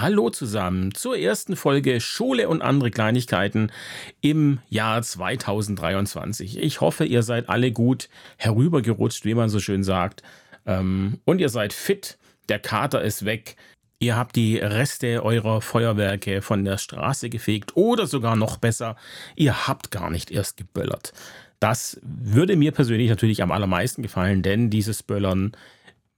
[0.00, 3.72] Hallo zusammen zur ersten Folge Schule und andere Kleinigkeiten
[4.20, 6.56] im Jahr 2023.
[6.62, 10.22] Ich hoffe, ihr seid alle gut herübergerutscht, wie man so schön sagt.
[10.66, 12.16] Ähm, und ihr seid fit,
[12.48, 13.56] der Kater ist weg.
[13.98, 18.94] Ihr habt die Reste eurer Feuerwerke von der Straße gefegt oder sogar noch besser,
[19.34, 21.12] ihr habt gar nicht erst geböllert.
[21.58, 25.56] Das würde mir persönlich natürlich am allermeisten gefallen, denn dieses Böllern,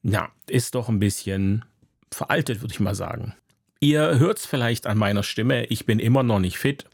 [0.02, 1.64] ja, ist doch ein bisschen
[2.10, 3.34] veraltet, würde ich mal sagen.
[3.82, 6.84] Ihr hört es vielleicht an meiner Stimme, ich bin immer noch nicht fit.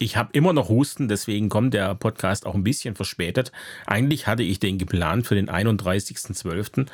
[0.00, 3.52] Ich habe immer noch Husten, deswegen kommt der Podcast auch ein bisschen verspätet.
[3.86, 6.86] Eigentlich hatte ich den geplant für den 31.12.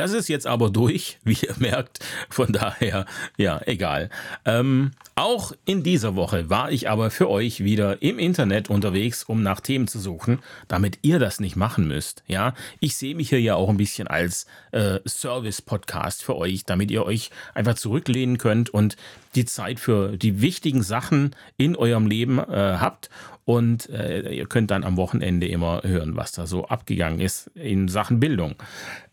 [0.00, 1.98] Das ist jetzt aber durch, wie ihr merkt.
[2.30, 3.04] Von daher,
[3.36, 4.08] ja, egal.
[4.46, 9.42] Ähm, auch in dieser Woche war ich aber für euch wieder im Internet unterwegs, um
[9.42, 12.22] nach Themen zu suchen, damit ihr das nicht machen müsst.
[12.26, 16.90] Ja, ich sehe mich hier ja auch ein bisschen als äh, Service-Podcast für euch, damit
[16.90, 18.96] ihr euch einfach zurücklehnen könnt und
[19.34, 23.10] die Zeit für die wichtigen Sachen in eurem Leben äh, habt
[23.44, 27.88] und äh, ihr könnt dann am Wochenende immer hören, was da so abgegangen ist in
[27.88, 28.54] Sachen Bildung.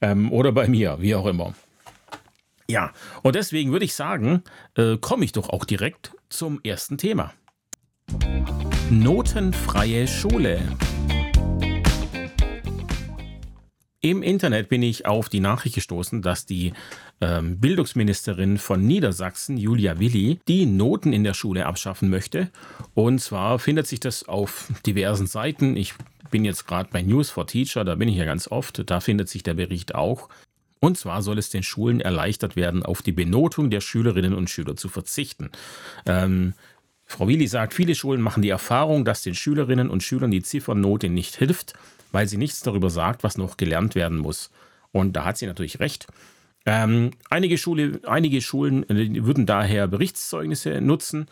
[0.02, 1.54] Ähm, oder bei mir, wie auch immer.
[2.70, 2.92] Ja,
[3.24, 4.44] und deswegen würde ich sagen,
[4.76, 7.34] äh, komme ich doch auch direkt zum ersten Thema.
[8.90, 10.62] Notenfreie Schule.
[14.10, 16.72] Im Internet bin ich auf die Nachricht gestoßen, dass die
[17.20, 22.50] ähm, Bildungsministerin von Niedersachsen, Julia Willi, die Noten in der Schule abschaffen möchte.
[22.94, 25.76] Und zwar findet sich das auf diversen Seiten.
[25.76, 25.94] Ich
[26.32, 28.90] bin jetzt gerade bei News for Teacher, da bin ich ja ganz oft.
[28.90, 30.30] Da findet sich der Bericht auch.
[30.80, 34.78] Und zwar soll es den Schulen erleichtert werden, auf die Benotung der Schülerinnen und Schüler
[34.78, 35.50] zu verzichten.
[36.06, 36.54] Ähm,
[37.08, 41.10] Frau Willi sagt, viele Schulen machen die Erfahrung, dass den Schülerinnen und Schülern die Ziffernote
[41.10, 41.74] nicht hilft
[42.12, 44.50] weil sie nichts darüber sagt, was noch gelernt werden muss.
[44.92, 46.08] Und da hat sie natürlich recht.
[46.66, 51.28] Ähm, einige, Schule, einige Schulen äh, würden daher Berichtszeugnisse nutzen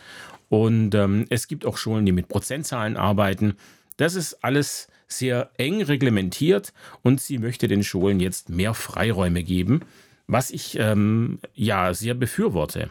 [0.47, 3.55] und ähm, es gibt auch Schulen, die mit Prozentzahlen arbeiten.
[3.97, 9.81] Das ist alles sehr eng reglementiert und sie möchte den Schulen jetzt mehr Freiräume geben,
[10.28, 12.89] was ich ähm, ja sehr befürworte.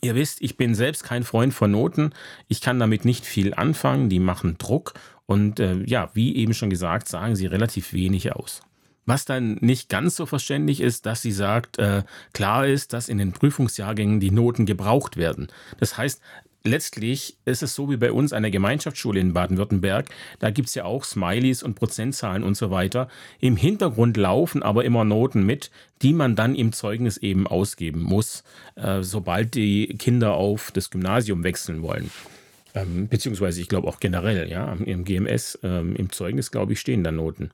[0.00, 2.10] Ihr wisst, ich bin selbst kein Freund von Noten.
[2.48, 4.08] Ich kann damit nicht viel anfangen.
[4.08, 4.94] Die machen Druck
[5.26, 8.60] und äh, ja, wie eben schon gesagt, sagen sie relativ wenig aus.
[9.06, 13.18] Was dann nicht ganz so verständlich ist, dass sie sagt, äh, klar ist, dass in
[13.18, 15.48] den Prüfungsjahrgängen die Noten gebraucht werden.
[15.78, 16.20] Das heißt,
[16.64, 20.08] letztlich ist es so wie bei uns an der Gemeinschaftsschule in Baden-Württemberg.
[20.38, 23.08] Da gibt es ja auch Smileys und Prozentzahlen und so weiter.
[23.38, 25.70] Im Hintergrund laufen aber immer Noten mit,
[26.02, 28.42] die man dann im Zeugnis eben ausgeben muss,
[28.76, 32.10] äh, sobald die Kinder auf das Gymnasium wechseln wollen.
[32.74, 37.04] Ähm, beziehungsweise ich glaube auch generell, ja, im GMS, ähm, im Zeugnis, glaube ich, stehen
[37.04, 37.50] da Noten.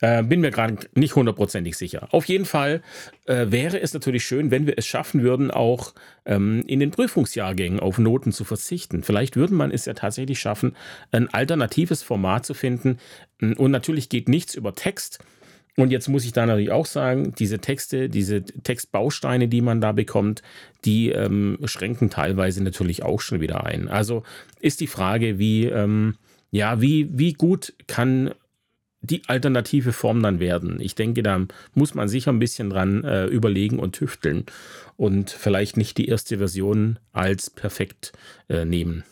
[0.00, 2.08] Äh, bin mir gerade nicht hundertprozentig sicher.
[2.12, 2.82] Auf jeden Fall
[3.26, 5.92] äh, wäre es natürlich schön, wenn wir es schaffen würden, auch
[6.24, 9.02] ähm, in den Prüfungsjahrgängen auf Noten zu verzichten.
[9.02, 10.76] Vielleicht würde man es ja tatsächlich schaffen,
[11.10, 12.98] ein alternatives Format zu finden.
[13.40, 15.18] Und natürlich geht nichts über Text.
[15.76, 19.92] Und jetzt muss ich da natürlich auch sagen, diese Texte, diese Textbausteine, die man da
[19.92, 20.42] bekommt,
[20.84, 23.86] die ähm, schränken teilweise natürlich auch schon wieder ein.
[23.86, 24.24] Also
[24.60, 26.16] ist die Frage, wie, ähm,
[26.50, 28.34] ja, wie, wie gut kann
[29.00, 30.80] die alternative Form dann werden?
[30.80, 34.44] Ich denke, da muss man sicher ein bisschen dran äh, überlegen und tüfteln
[34.96, 38.12] und vielleicht nicht die erste Version als perfekt
[38.48, 39.04] äh, nehmen.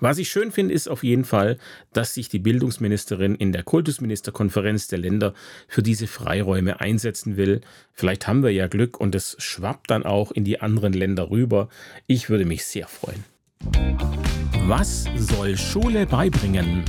[0.00, 1.58] Was ich schön finde, ist auf jeden Fall,
[1.92, 5.34] dass sich die Bildungsministerin in der Kultusministerkonferenz der Länder
[5.68, 7.60] für diese Freiräume einsetzen will.
[7.92, 11.68] Vielleicht haben wir ja Glück und es schwappt dann auch in die anderen Länder rüber.
[12.06, 13.24] Ich würde mich sehr freuen.
[14.66, 16.84] Was soll Schule beibringen?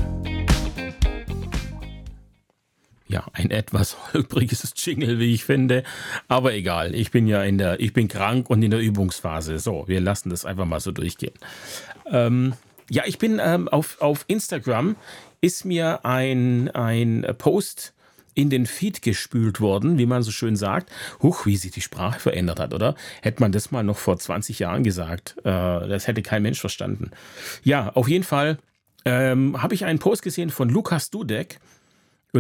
[3.14, 5.84] Ja, ein etwas holpriges Jingle, wie ich finde.
[6.28, 9.60] Aber egal, ich bin ja in der, ich bin krank und in der Übungsphase.
[9.60, 11.36] So, wir lassen das einfach mal so durchgehen.
[12.10, 12.54] Ähm,
[12.90, 14.96] ja, ich bin ähm, auf, auf Instagram
[15.42, 17.94] ist mir ein, ein Post
[18.34, 20.92] in den Feed gespült worden, wie man so schön sagt.
[21.22, 22.96] Huch, wie sich die Sprache verändert hat, oder?
[23.22, 27.12] Hätte man das mal noch vor 20 Jahren gesagt, äh, das hätte kein Mensch verstanden.
[27.64, 28.58] Ja, auf jeden Fall
[29.06, 31.60] ähm, habe ich einen Post gesehen von Lukas Dudek.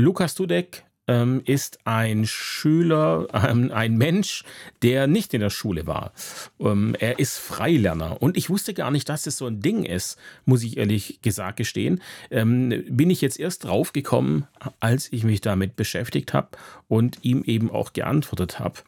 [0.01, 4.43] Lukas Dudek ähm, ist ein Schüler, ähm, ein Mensch,
[4.81, 6.13] der nicht in der Schule war.
[6.59, 10.17] Ähm, er ist Freilerner und ich wusste gar nicht, dass es so ein Ding ist,
[10.45, 12.01] muss ich ehrlich gesagt gestehen.
[12.31, 14.47] Ähm, bin ich jetzt erst draufgekommen,
[14.79, 16.49] als ich mich damit beschäftigt habe
[16.87, 18.79] und ihm eben auch geantwortet habe.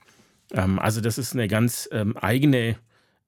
[0.54, 2.78] Ähm, also das ist eine ganz ähm, eigene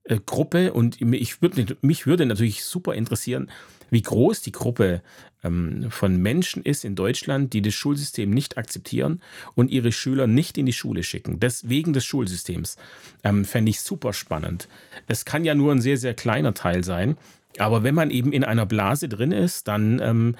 [0.07, 3.49] äh, Gruppe und ich würd, mich würde natürlich super interessieren,
[3.89, 5.01] wie groß die Gruppe
[5.43, 9.21] ähm, von Menschen ist in Deutschland, die das Schulsystem nicht akzeptieren
[9.55, 11.39] und ihre Schüler nicht in die Schule schicken.
[11.39, 12.77] Deswegen des Schulsystems.
[13.23, 14.67] Ähm, Fände ich super spannend.
[15.07, 17.17] Es kann ja nur ein sehr, sehr kleiner Teil sein.
[17.59, 20.35] Aber wenn man eben in einer Blase drin ist, dann ähm,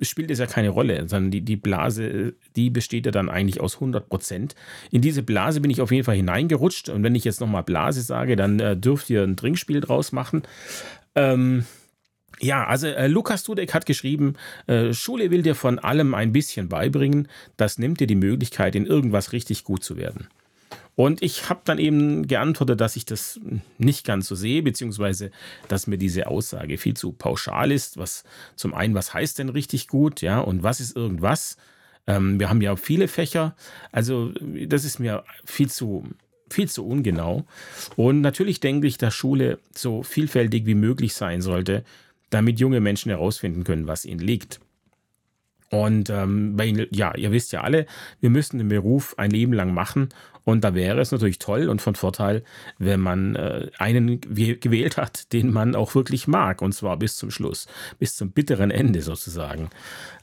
[0.00, 3.74] spielt es ja keine Rolle, sondern die, die Blase, die besteht ja dann eigentlich aus
[3.74, 4.54] 100 Prozent.
[4.90, 8.02] In diese Blase bin ich auf jeden Fall hineingerutscht und wenn ich jetzt nochmal Blase
[8.02, 10.42] sage, dann äh, dürft ihr ein Trinkspiel draus machen.
[11.14, 11.64] Ähm,
[12.40, 14.34] ja, also äh, Lukas Dudek hat geschrieben,
[14.66, 18.86] äh, Schule will dir von allem ein bisschen beibringen, das nimmt dir die Möglichkeit, in
[18.86, 20.28] irgendwas richtig gut zu werden.
[20.96, 23.38] Und ich habe dann eben geantwortet, dass ich das
[23.76, 25.30] nicht ganz so sehe, beziehungsweise
[25.68, 27.98] dass mir diese Aussage viel zu pauschal ist.
[27.98, 28.24] Was
[28.56, 31.58] zum einen, was heißt denn richtig gut, ja, und was ist irgendwas?
[32.06, 33.54] Ähm, wir haben ja viele Fächer,
[33.92, 34.32] also
[34.66, 36.04] das ist mir viel zu
[36.48, 37.44] viel zu ungenau.
[37.96, 41.84] Und natürlich denke ich, dass Schule so vielfältig wie möglich sein sollte,
[42.30, 44.60] damit junge Menschen herausfinden können, was ihnen liegt.
[45.70, 47.86] Und ähm, weil, ja, ihr wisst ja alle,
[48.20, 50.08] wir müssen den Beruf ein Leben lang machen.
[50.46, 52.44] Und da wäre es natürlich toll und von Vorteil,
[52.78, 56.62] wenn man äh, einen gewählt hat, den man auch wirklich mag.
[56.62, 57.66] Und zwar bis zum Schluss,
[57.98, 59.70] bis zum bitteren Ende sozusagen.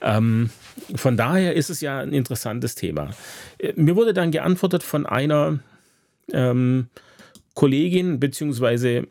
[0.01, 0.49] Ähm,
[0.95, 3.09] von daher ist es ja ein interessantes Thema.
[3.57, 5.59] Äh, mir wurde dann geantwortet von einer
[6.31, 6.87] ähm,
[7.53, 9.07] Kollegin beziehungsweise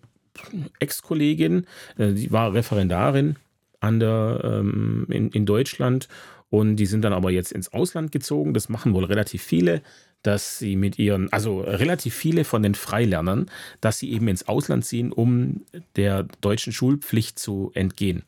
[0.79, 1.67] Ex-Kollegin,
[1.99, 3.37] äh, die war Referendarin
[3.81, 6.09] an der, ähm, in, in Deutschland
[6.49, 8.55] und die sind dann aber jetzt ins Ausland gezogen.
[8.55, 9.83] Das machen wohl relativ viele,
[10.23, 14.85] dass sie mit ihren, also relativ viele von den Freilernern, dass sie eben ins Ausland
[14.85, 15.63] ziehen, um
[15.97, 18.23] der deutschen Schulpflicht zu entgehen.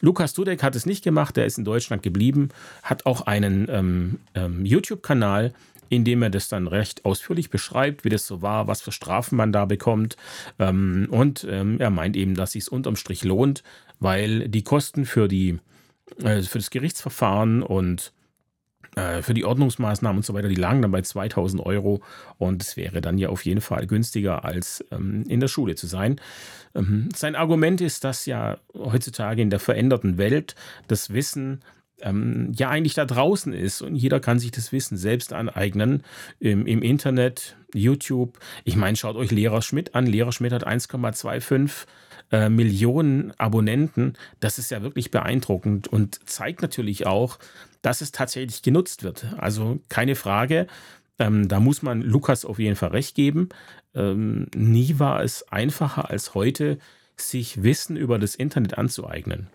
[0.00, 2.50] Lukas Dudek hat es nicht gemacht, der ist in Deutschland geblieben,
[2.82, 5.52] hat auch einen ähm, ähm, YouTube-Kanal,
[5.88, 9.52] indem er das dann recht ausführlich beschreibt, wie das so war, was für Strafen man
[9.52, 10.16] da bekommt.
[10.58, 13.62] Ähm, und ähm, er meint eben, dass sich unterm Strich lohnt,
[13.98, 15.58] weil die Kosten für, die,
[16.22, 18.12] äh, für das Gerichtsverfahren und
[18.96, 22.02] äh, für die Ordnungsmaßnahmen und so weiter, die lagen dann bei 2000 Euro
[22.38, 25.86] und es wäre dann ja auf jeden Fall günstiger als ähm, in der Schule zu
[25.86, 26.20] sein.
[26.74, 30.54] Ähm, sein Argument ist, dass ja heutzutage in der veränderten Welt
[30.86, 31.60] das Wissen
[32.00, 36.02] ähm, ja eigentlich da draußen ist und jeder kann sich das Wissen selbst aneignen
[36.38, 38.38] im, im Internet, YouTube.
[38.64, 40.06] Ich meine, schaut euch Lehrer Schmidt an.
[40.06, 41.86] Lehrer Schmidt hat 1,25
[42.30, 44.14] äh, Millionen Abonnenten.
[44.40, 47.38] Das ist ja wirklich beeindruckend und zeigt natürlich auch,
[47.82, 49.26] dass es tatsächlich genutzt wird.
[49.38, 50.66] Also keine Frage.
[51.18, 53.48] Ähm, da muss man Lukas auf jeden Fall recht geben.
[53.94, 56.78] Ähm, nie war es einfacher als heute,
[57.16, 59.48] sich Wissen über das Internet anzueignen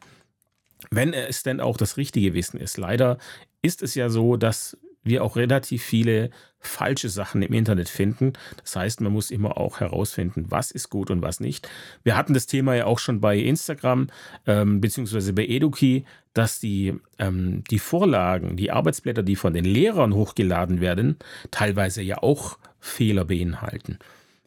[0.91, 2.77] wenn es denn auch das richtige Wissen ist.
[2.77, 3.17] Leider
[3.61, 6.29] ist es ja so, dass wir auch relativ viele
[6.59, 8.33] falsche Sachen im Internet finden.
[8.61, 11.67] Das heißt, man muss immer auch herausfinden, was ist gut und was nicht.
[12.03, 14.07] Wir hatten das Thema ja auch schon bei Instagram
[14.47, 20.13] ähm, beziehungsweise bei Eduki, dass die, ähm, die Vorlagen, die Arbeitsblätter, die von den Lehrern
[20.13, 21.17] hochgeladen werden,
[21.51, 23.99] teilweise ja auch Fehler beinhalten.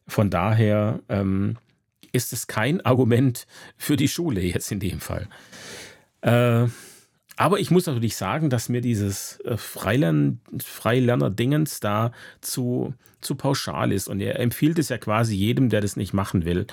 [0.06, 1.56] Von daher ähm,
[2.12, 3.46] ist es kein Argument
[3.76, 5.28] für die Schule jetzt in dem Fall.
[6.22, 6.66] Äh,
[7.36, 13.92] aber ich muss natürlich sagen, dass mir dieses äh, Freilern, Freilerner-Dingens da zu, zu pauschal
[13.92, 14.08] ist.
[14.08, 16.66] Und er empfiehlt es ja quasi jedem, der das nicht machen will.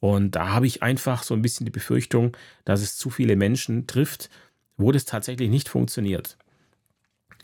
[0.00, 3.86] Und da habe ich einfach so ein bisschen die Befürchtung, dass es zu viele Menschen
[3.86, 4.28] trifft,
[4.78, 6.38] wo das tatsächlich nicht funktioniert.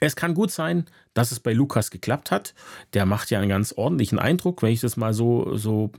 [0.00, 2.54] Es kann gut sein, dass es bei Lukas geklappt hat.
[2.94, 5.92] Der macht ja einen ganz ordentlichen Eindruck, wenn ich das mal so, so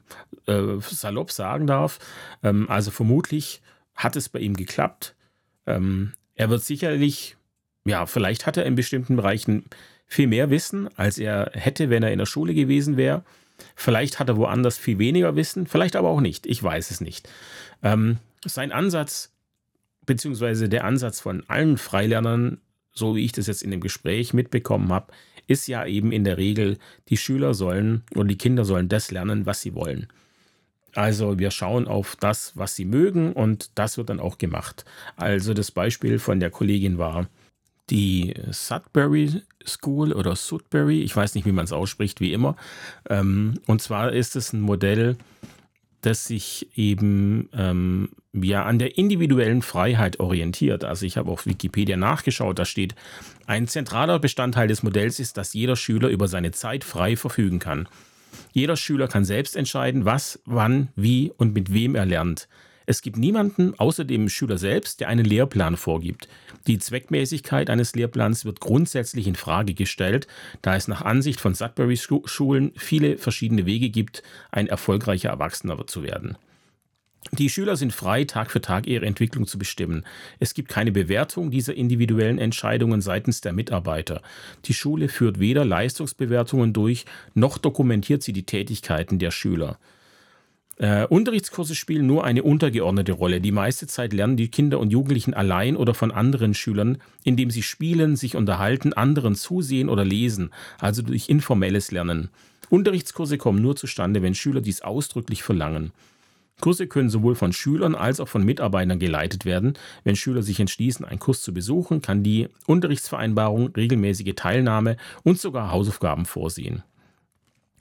[0.47, 1.99] äh, salopp sagen darf.
[2.43, 3.61] Ähm, also vermutlich
[3.95, 5.15] hat es bei ihm geklappt.
[5.65, 7.37] Ähm, er wird sicherlich,
[7.85, 9.65] ja, vielleicht hat er in bestimmten Bereichen
[10.05, 13.23] viel mehr Wissen, als er hätte, wenn er in der Schule gewesen wäre.
[13.75, 16.45] Vielleicht hat er woanders viel weniger Wissen, vielleicht aber auch nicht.
[16.45, 17.29] Ich weiß es nicht.
[17.81, 19.31] Ähm, sein Ansatz,
[20.05, 22.59] beziehungsweise der Ansatz von allen Freilernern,
[22.91, 25.11] so wie ich das jetzt in dem Gespräch mitbekommen habe,
[25.47, 26.77] ist ja eben in der Regel,
[27.09, 30.07] die Schüler sollen oder die Kinder sollen das lernen, was sie wollen.
[30.93, 34.85] Also wir schauen auf das, was sie mögen und das wird dann auch gemacht.
[35.17, 37.27] Also das Beispiel von der Kollegin war
[37.89, 42.55] die Sudbury School oder Sudbury, ich weiß nicht, wie man es ausspricht, wie immer.
[43.09, 45.17] Ähm, und zwar ist es ein Modell,
[46.01, 48.09] das sich eben ähm,
[48.43, 50.83] ja an der individuellen Freiheit orientiert.
[50.83, 52.95] Also ich habe auf Wikipedia nachgeschaut, da steht,
[53.47, 57.87] ein zentraler Bestandteil des Modells ist, dass jeder Schüler über seine Zeit frei verfügen kann.
[58.53, 62.47] Jeder Schüler kann selbst entscheiden, was, wann, wie und mit wem er lernt.
[62.87, 66.27] Es gibt niemanden außer dem Schüler selbst, der einen Lehrplan vorgibt.
[66.67, 70.27] Die Zweckmäßigkeit eines Lehrplans wird grundsätzlich in Frage gestellt,
[70.61, 76.37] da es nach Ansicht von Sudbury-Schulen viele verschiedene Wege gibt, ein erfolgreicher Erwachsener zu werden.
[77.31, 80.05] Die Schüler sind frei, Tag für Tag ihre Entwicklung zu bestimmen.
[80.39, 84.21] Es gibt keine Bewertung dieser individuellen Entscheidungen seitens der Mitarbeiter.
[84.65, 89.79] Die Schule führt weder Leistungsbewertungen durch, noch dokumentiert sie die Tätigkeiten der Schüler.
[90.77, 93.41] Äh, Unterrichtskurse spielen nur eine untergeordnete Rolle.
[93.41, 97.63] Die meiste Zeit lernen die Kinder und Jugendlichen allein oder von anderen Schülern, indem sie
[97.63, 102.29] spielen, sich unterhalten, anderen zusehen oder lesen, also durch informelles Lernen.
[102.69, 105.91] Unterrichtskurse kommen nur zustande, wenn Schüler dies ausdrücklich verlangen.
[106.61, 109.73] Kurse können sowohl von Schülern als auch von Mitarbeitern geleitet werden.
[110.03, 115.71] Wenn Schüler sich entschließen, einen Kurs zu besuchen, kann die Unterrichtsvereinbarung regelmäßige Teilnahme und sogar
[115.71, 116.83] Hausaufgaben vorsehen.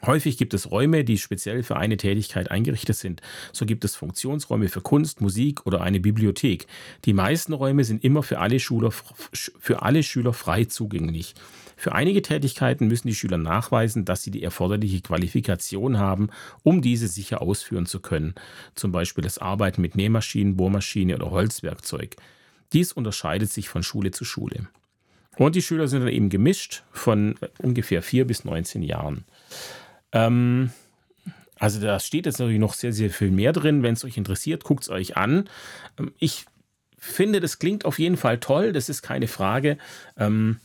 [0.07, 3.23] Häufig gibt es Räume, die speziell für eine Tätigkeit eingerichtet sind.
[3.53, 6.67] So gibt es Funktionsräume für Kunst, Musik oder eine Bibliothek.
[7.07, 11.35] Die meisten Räume sind immer für alle Schüler, für alle Schüler frei zugänglich.
[11.85, 16.31] Für einige Tätigkeiten müssen die Schüler nachweisen, dass sie die erforderliche Qualifikation haben,
[16.63, 18.35] um diese sicher ausführen zu können.
[18.75, 22.17] Zum Beispiel das Arbeiten mit Nähmaschinen, Bohrmaschine oder Holzwerkzeug.
[22.73, 24.67] Dies unterscheidet sich von Schule zu Schule.
[25.37, 29.25] Und die Schüler sind dann eben gemischt von ungefähr 4 bis 19 Jahren.
[30.13, 30.71] Ähm,
[31.59, 33.83] also da steht jetzt natürlich noch sehr, sehr viel mehr drin.
[33.83, 35.51] Wenn es euch interessiert, guckt es euch an.
[35.99, 36.47] Ähm, ich
[36.97, 39.77] finde, das klingt auf jeden Fall toll, das ist keine Frage.
[40.17, 40.61] Ähm,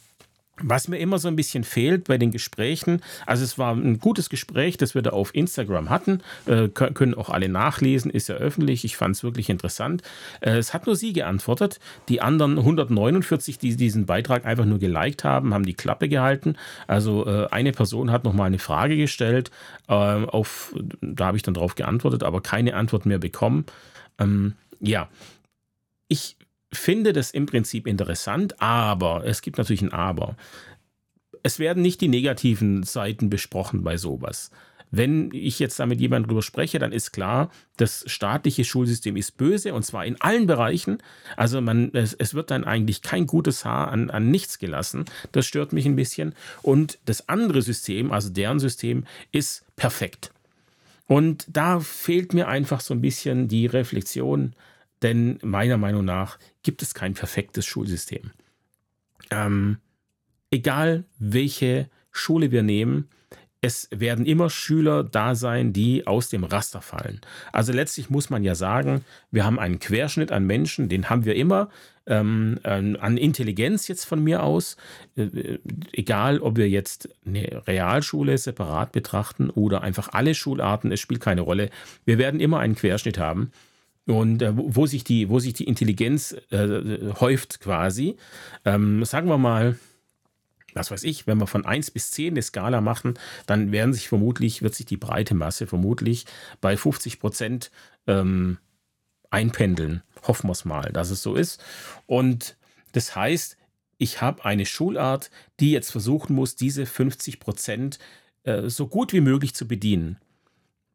[0.62, 4.30] was mir immer so ein bisschen fehlt bei den Gesprächen, also es war ein gutes
[4.30, 8.86] Gespräch, das wir da auf Instagram hatten, äh, können auch alle nachlesen, ist ja öffentlich,
[8.86, 10.04] ich fand es wirklich interessant.
[10.42, 15.24] Äh, es hat nur sie geantwortet, die anderen 149, die diesen Beitrag einfach nur geliked
[15.24, 16.56] haben, haben die Klappe gehalten.
[16.88, 19.52] Also äh, eine Person hat nochmal eine Frage gestellt,
[19.88, 23.66] äh, auf, da habe ich dann darauf geantwortet, aber keine Antwort mehr bekommen.
[24.20, 25.10] Ähm, ja,
[26.08, 26.38] ich
[26.72, 30.36] finde das im Prinzip interessant, aber es gibt natürlich ein Aber.
[31.42, 34.52] Es werden nicht die negativen Seiten besprochen bei sowas.
[34.92, 39.38] Wenn ich jetzt da mit jemandem drüber spreche, dann ist klar, das staatliche Schulsystem ist
[39.38, 40.98] böse und zwar in allen Bereichen.
[41.38, 45.06] Also man, es, es wird dann eigentlich kein gutes Haar an, an nichts gelassen.
[45.32, 46.34] Das stört mich ein bisschen.
[46.64, 50.32] Und das andere System, also deren System, ist perfekt.
[51.06, 54.54] Und da fehlt mir einfach so ein bisschen die Reflexion,
[55.02, 58.32] denn meiner Meinung nach gibt es kein perfektes Schulsystem.
[59.32, 59.78] Ähm,
[60.52, 63.10] egal welche Schule wir nehmen,
[63.62, 67.20] es werden immer Schüler da sein, die aus dem Raster fallen.
[67.52, 71.36] Also letztlich muss man ja sagen, wir haben einen Querschnitt an Menschen, den haben wir
[71.36, 71.70] immer,
[72.08, 74.78] ähm, an Intelligenz jetzt von mir aus,
[75.16, 75.60] äh,
[75.92, 81.42] egal ob wir jetzt eine Realschule separat betrachten oder einfach alle Schularten, es spielt keine
[81.42, 81.70] Rolle.
[82.06, 83.52] Wir werden immer einen Querschnitt haben
[84.10, 88.18] und äh, wo, sich die, wo sich die Intelligenz äh, häuft quasi.
[88.66, 89.78] Ähm, sagen wir mal,
[90.74, 94.08] was weiß ich, wenn wir von 1 bis 10 eine Skala machen, dann werden sich
[94.08, 96.26] vermutlich, wird sich die breite Masse vermutlich
[96.62, 97.72] bei 50 Prozent
[98.08, 98.58] ähm,
[99.30, 100.04] einpendeln.
[100.28, 101.64] Hoffen wir es mal, dass es so ist.
[102.06, 102.58] Und
[102.92, 103.58] das heißt,
[103.98, 108.00] ich habe eine Schulart, die jetzt versuchen muss, diese 50 Prozent
[108.44, 110.18] äh, so gut wie möglich zu bedienen.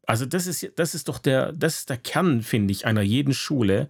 [0.07, 3.35] Also das ist, das ist doch der, das ist der Kern, finde ich, einer jeden
[3.35, 3.89] Schule,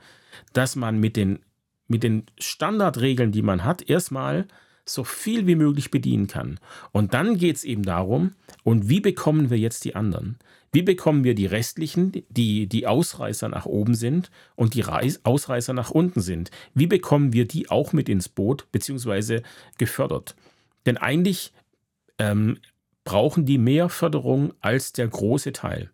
[0.52, 1.40] dass man mit den,
[1.88, 4.46] mit den Standardregeln, die man hat, erstmal
[4.86, 6.60] so viel wie möglich bedienen kann.
[6.92, 10.38] Und dann geht es eben darum, und wie bekommen wir jetzt die anderen?
[10.72, 15.72] Wie bekommen wir die restlichen, die die Ausreißer nach oben sind und die Reis Ausreißer
[15.72, 16.50] nach unten sind?
[16.74, 19.42] Wie bekommen wir die auch mit ins Boot beziehungsweise
[19.78, 20.34] gefördert?
[20.84, 21.52] Denn eigentlich
[22.18, 22.58] ähm,
[23.04, 25.90] brauchen die mehr Förderung als der große Teil.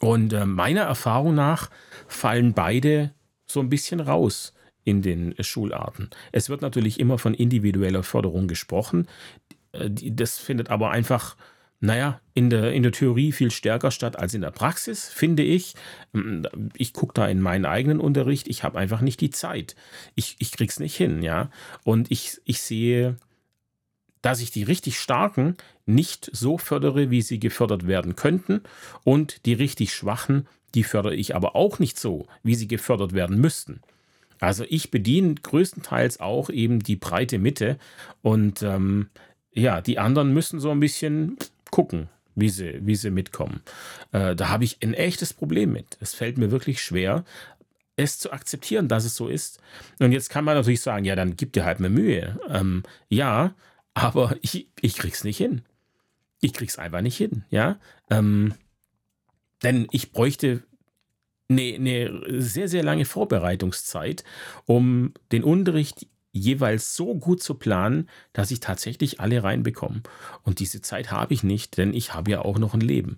[0.00, 1.70] Und äh, meiner Erfahrung nach
[2.08, 3.12] fallen beide
[3.46, 6.10] so ein bisschen raus in den Schularten.
[6.32, 9.06] Es wird natürlich immer von individueller Förderung gesprochen.
[9.72, 11.36] Äh, das findet aber einfach,
[11.80, 15.74] naja, in der, in der Theorie viel stärker statt als in der Praxis, finde ich.
[16.14, 19.76] Ähm, ich gucke da in meinen eigenen Unterricht, ich habe einfach nicht die Zeit.
[20.14, 21.50] Ich, ich krieg's nicht hin, ja.
[21.84, 23.16] Und ich, ich sehe
[24.22, 28.62] dass ich die richtig starken nicht so fördere, wie sie gefördert werden könnten
[29.04, 33.40] und die richtig schwachen, die fördere ich aber auch nicht so, wie sie gefördert werden
[33.40, 33.80] müssten.
[34.38, 37.78] Also ich bediene größtenteils auch eben die breite Mitte
[38.22, 39.08] und ähm,
[39.52, 41.36] ja, die anderen müssen so ein bisschen
[41.70, 43.62] gucken, wie sie, wie sie mitkommen.
[44.12, 45.98] Äh, da habe ich ein echtes Problem mit.
[46.00, 47.24] Es fällt mir wirklich schwer,
[47.96, 49.60] es zu akzeptieren, dass es so ist.
[49.98, 52.40] Und jetzt kann man natürlich sagen, ja, dann gib dir halt mehr Mühe.
[52.48, 53.54] Ähm, ja,
[53.94, 55.62] aber ich, ich krieg's nicht hin.
[56.40, 57.78] Ich krieg's einfach nicht hin, ja.
[58.08, 58.54] Ähm,
[59.62, 60.62] denn ich bräuchte
[61.48, 64.24] eine, eine sehr, sehr lange Vorbereitungszeit,
[64.66, 70.02] um den Unterricht jeweils so gut zu planen, dass ich tatsächlich alle reinbekomme.
[70.42, 73.16] Und diese Zeit habe ich nicht, denn ich habe ja auch noch ein Leben.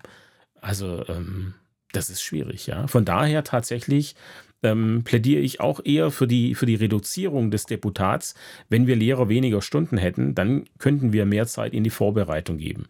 [0.59, 1.53] Also ähm,
[1.91, 2.87] das ist schwierig, ja.
[2.87, 4.15] Von daher tatsächlich
[4.63, 8.35] ähm, plädiere ich auch eher für die, für die Reduzierung des Deputats.
[8.69, 12.87] Wenn wir Lehrer weniger Stunden hätten, dann könnten wir mehr Zeit in die Vorbereitung geben.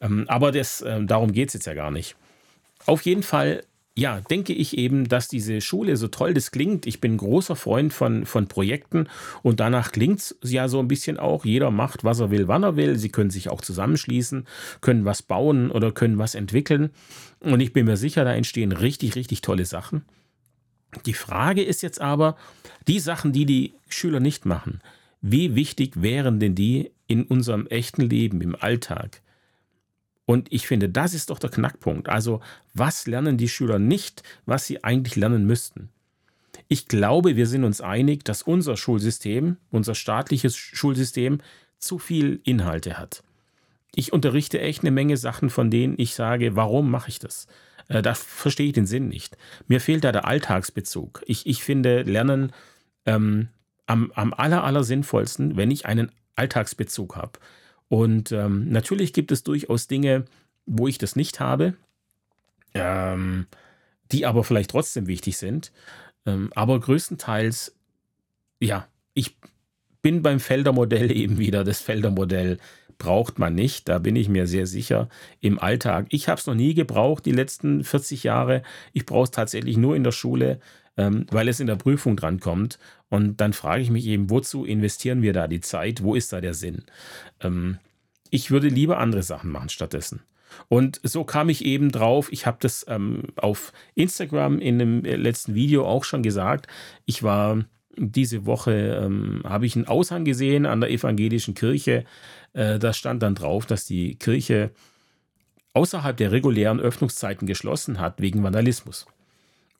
[0.00, 2.16] Ähm, aber das, ähm, darum geht es jetzt ja gar nicht.
[2.86, 3.62] Auf jeden Fall
[3.98, 7.92] ja, denke ich eben, dass diese Schule, so toll das klingt, ich bin großer Freund
[7.92, 9.08] von, von Projekten
[9.42, 12.62] und danach klingt es ja so ein bisschen auch, jeder macht, was er will, wann
[12.62, 12.96] er will.
[12.96, 14.46] Sie können sich auch zusammenschließen,
[14.82, 16.90] können was bauen oder können was entwickeln.
[17.40, 20.02] Und ich bin mir sicher, da entstehen richtig, richtig tolle Sachen.
[21.06, 22.36] Die Frage ist jetzt aber,
[22.86, 24.80] die Sachen, die die Schüler nicht machen,
[25.20, 29.22] wie wichtig wären denn die in unserem echten Leben, im Alltag?
[30.24, 32.08] Und ich finde, das ist doch der Knackpunkt.
[32.08, 32.40] Also,
[32.74, 35.88] was lernen die Schüler nicht, was sie eigentlich lernen müssten?
[36.68, 41.40] Ich glaube, wir sind uns einig, dass unser Schulsystem, unser staatliches Schulsystem,
[41.78, 43.22] zu viel Inhalte hat.
[43.94, 47.46] Ich unterrichte echt eine Menge Sachen, von denen ich sage, warum mache ich das?
[47.88, 49.36] Äh, da verstehe ich den Sinn nicht.
[49.66, 51.22] Mir fehlt da der Alltagsbezug.
[51.26, 52.52] Ich, ich finde Lernen
[53.06, 53.48] ähm,
[53.86, 57.38] am, am aller, aller sinnvollsten, wenn ich einen Alltagsbezug habe.
[57.88, 60.26] Und ähm, natürlich gibt es durchaus Dinge,
[60.66, 61.74] wo ich das nicht habe,
[62.74, 63.46] ähm,
[64.12, 65.72] die aber vielleicht trotzdem wichtig sind.
[66.26, 67.74] Ähm, aber größtenteils,
[68.60, 69.36] ja, ich
[70.02, 71.64] bin beim Feldermodell eben wieder.
[71.64, 72.58] Das Feldermodell
[72.98, 75.08] braucht man nicht, da bin ich mir sehr sicher
[75.40, 76.06] im Alltag.
[76.10, 78.62] Ich habe es noch nie gebraucht, die letzten 40 Jahre.
[78.92, 80.60] Ich brauche es tatsächlich nur in der Schule,
[80.96, 82.78] ähm, weil es in der Prüfung drankommt.
[83.08, 86.02] Und dann frage ich mich eben, wozu investieren wir da die Zeit?
[86.02, 86.84] Wo ist da der Sinn?
[87.40, 87.78] Ähm,
[88.30, 90.22] ich würde lieber andere Sachen machen stattdessen.
[90.68, 92.32] Und so kam ich eben drauf.
[92.32, 96.66] Ich habe das ähm, auf Instagram in dem äh, letzten Video auch schon gesagt.
[97.06, 97.64] Ich war
[97.98, 102.04] diese Woche, ähm, habe ich einen Aushang gesehen an der evangelischen Kirche.
[102.52, 104.70] Äh, da stand dann drauf, dass die Kirche
[105.74, 109.06] außerhalb der regulären Öffnungszeiten geschlossen hat wegen Vandalismus.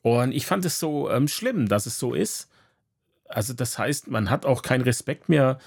[0.01, 2.49] Und ich fand es so ähm, schlimm, dass es so ist.
[3.27, 5.59] Also das heißt, man hat auch keinen Respekt mehr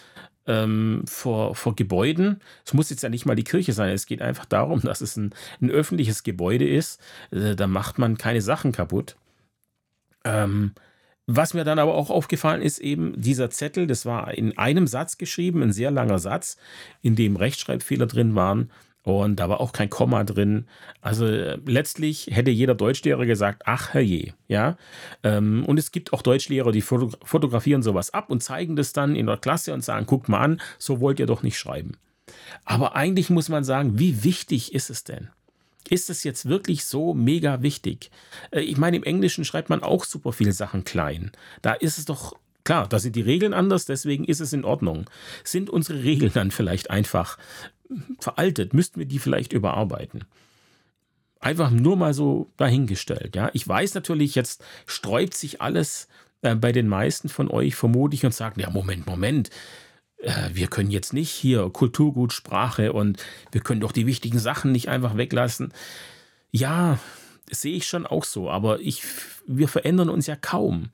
[0.47, 2.41] ähm, vor, vor Gebäuden.
[2.65, 3.91] Es muss jetzt ja nicht mal die Kirche sein.
[3.91, 7.01] Es geht einfach darum, dass es ein, ein öffentliches Gebäude ist.
[7.31, 9.17] Äh, da macht man keine Sachen kaputt.
[10.25, 10.73] Ähm,
[11.37, 15.19] was mir dann aber auch aufgefallen ist, eben dieser Zettel, das war in einem Satz
[15.19, 16.57] geschrieben, ein sehr langer Satz,
[17.01, 18.71] in dem Rechtschreibfehler drin waren.
[19.05, 20.67] Und da war auch kein Komma drin.
[21.01, 24.77] Also äh, letztlich hätte jeder Deutschlehrer gesagt, ach herrje, ja.
[25.25, 29.27] Ähm, und es gibt auch Deutschlehrer, die fotografieren sowas ab und zeigen das dann in
[29.27, 31.97] der Klasse und sagen, guckt mal an, so wollt ihr doch nicht schreiben.
[32.65, 35.31] Aber eigentlich muss man sagen, wie wichtig ist es denn?
[35.89, 38.11] Ist es jetzt wirklich so mega wichtig?
[38.51, 41.33] Äh, ich meine, im Englischen schreibt man auch super viele Sachen klein.
[41.63, 45.11] Da ist es doch Klar, da sind die Regeln anders, deswegen ist es in Ordnung.
[45.43, 47.37] Sind unsere Regeln dann vielleicht einfach
[48.21, 50.25] veraltet, müssten wir die vielleicht überarbeiten.
[51.41, 53.35] Einfach nur mal so dahingestellt.
[53.35, 56.07] Ja, ich weiß natürlich, jetzt sträubt sich alles
[56.43, 59.51] äh, bei den meisten von euch vermutlich und sagt, ja, Moment, Moment,
[60.53, 64.89] wir können jetzt nicht hier Kulturgut, Sprache und wir können doch die wichtigen Sachen nicht
[64.89, 65.73] einfach weglassen.
[66.51, 66.99] Ja,
[67.51, 69.03] sehe ich schon auch so, aber ich,
[69.47, 70.91] wir verändern uns ja kaum.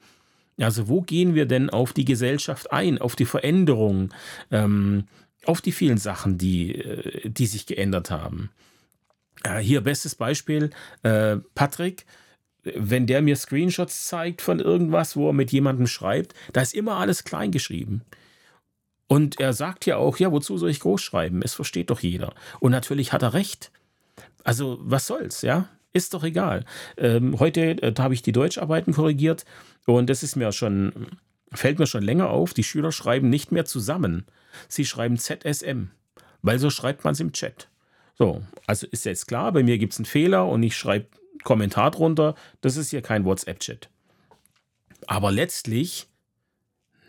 [0.59, 4.13] Also wo gehen wir denn auf die Gesellschaft ein, auf die Veränderung?
[4.51, 5.05] Ähm,
[5.45, 8.51] auf die vielen Sachen, die, äh, die sich geändert haben.
[9.45, 10.71] Äh, hier bestes Beispiel,
[11.03, 12.05] äh, Patrick,
[12.65, 16.97] wenn der mir Screenshots zeigt von irgendwas, wo er mit jemandem schreibt, da ist immer
[16.97, 18.03] alles klein geschrieben.
[19.09, 21.41] Und er sagt ja auch, ja, wozu soll ich groß schreiben?
[21.43, 22.35] Es versteht doch jeder.
[22.61, 23.73] Und natürlich hat er recht.
[24.45, 25.69] Also, was soll's, ja?
[25.95, 26.65] Ist doch egal.
[26.99, 29.47] Ähm, heute, äh, habe ich die Deutscharbeiten korrigiert
[29.87, 30.93] und das ist mir schon,
[31.53, 34.27] fällt mir schon länger auf, die Schüler schreiben nicht mehr zusammen.
[34.69, 35.91] Sie schreiben ZSM,
[36.43, 37.69] weil so schreibt man es im Chat.
[38.15, 41.07] So, also ist jetzt klar, bei mir gibt es einen Fehler und ich schreibe
[41.45, 42.35] Kommentar drunter.
[42.61, 43.89] Das ist hier kein WhatsApp-Chat.
[45.07, 46.09] Aber letztlich,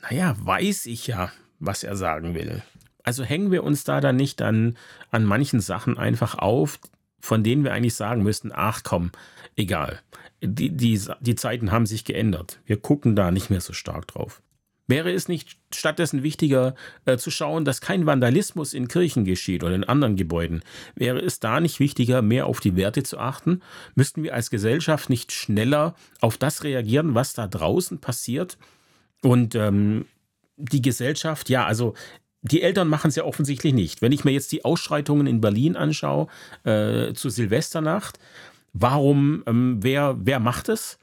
[0.04, 2.62] naja, weiß ich ja, was er sagen will.
[3.04, 4.78] Also hängen wir uns da dann nicht an,
[5.12, 6.80] an manchen Sachen einfach auf,
[7.20, 9.12] von denen wir eigentlich sagen müssten, ach komm,
[9.56, 10.00] egal.
[10.42, 12.60] Die, die, die Zeiten haben sich geändert.
[12.66, 14.42] Wir gucken da nicht mehr so stark drauf.
[14.88, 16.74] Wäre es nicht stattdessen wichtiger
[17.06, 20.64] äh, zu schauen, dass kein Vandalismus in Kirchen geschieht oder in anderen Gebäuden?
[20.96, 23.62] Wäre es da nicht wichtiger, mehr auf die Werte zu achten?
[23.94, 28.58] Müssten wir als Gesellschaft nicht schneller auf das reagieren, was da draußen passiert?
[29.22, 30.06] Und ähm,
[30.60, 31.96] die Gesellschaft, ja, also
[32.42, 34.02] die Eltern machen es ja offensichtlich nicht.
[34.02, 36.28] Wenn ich mir jetzt die Ausschreitungen in Berlin anschaue
[36.64, 38.20] äh, zur Silvesternacht,
[38.74, 41.00] warum, ähm, wer, wer macht es?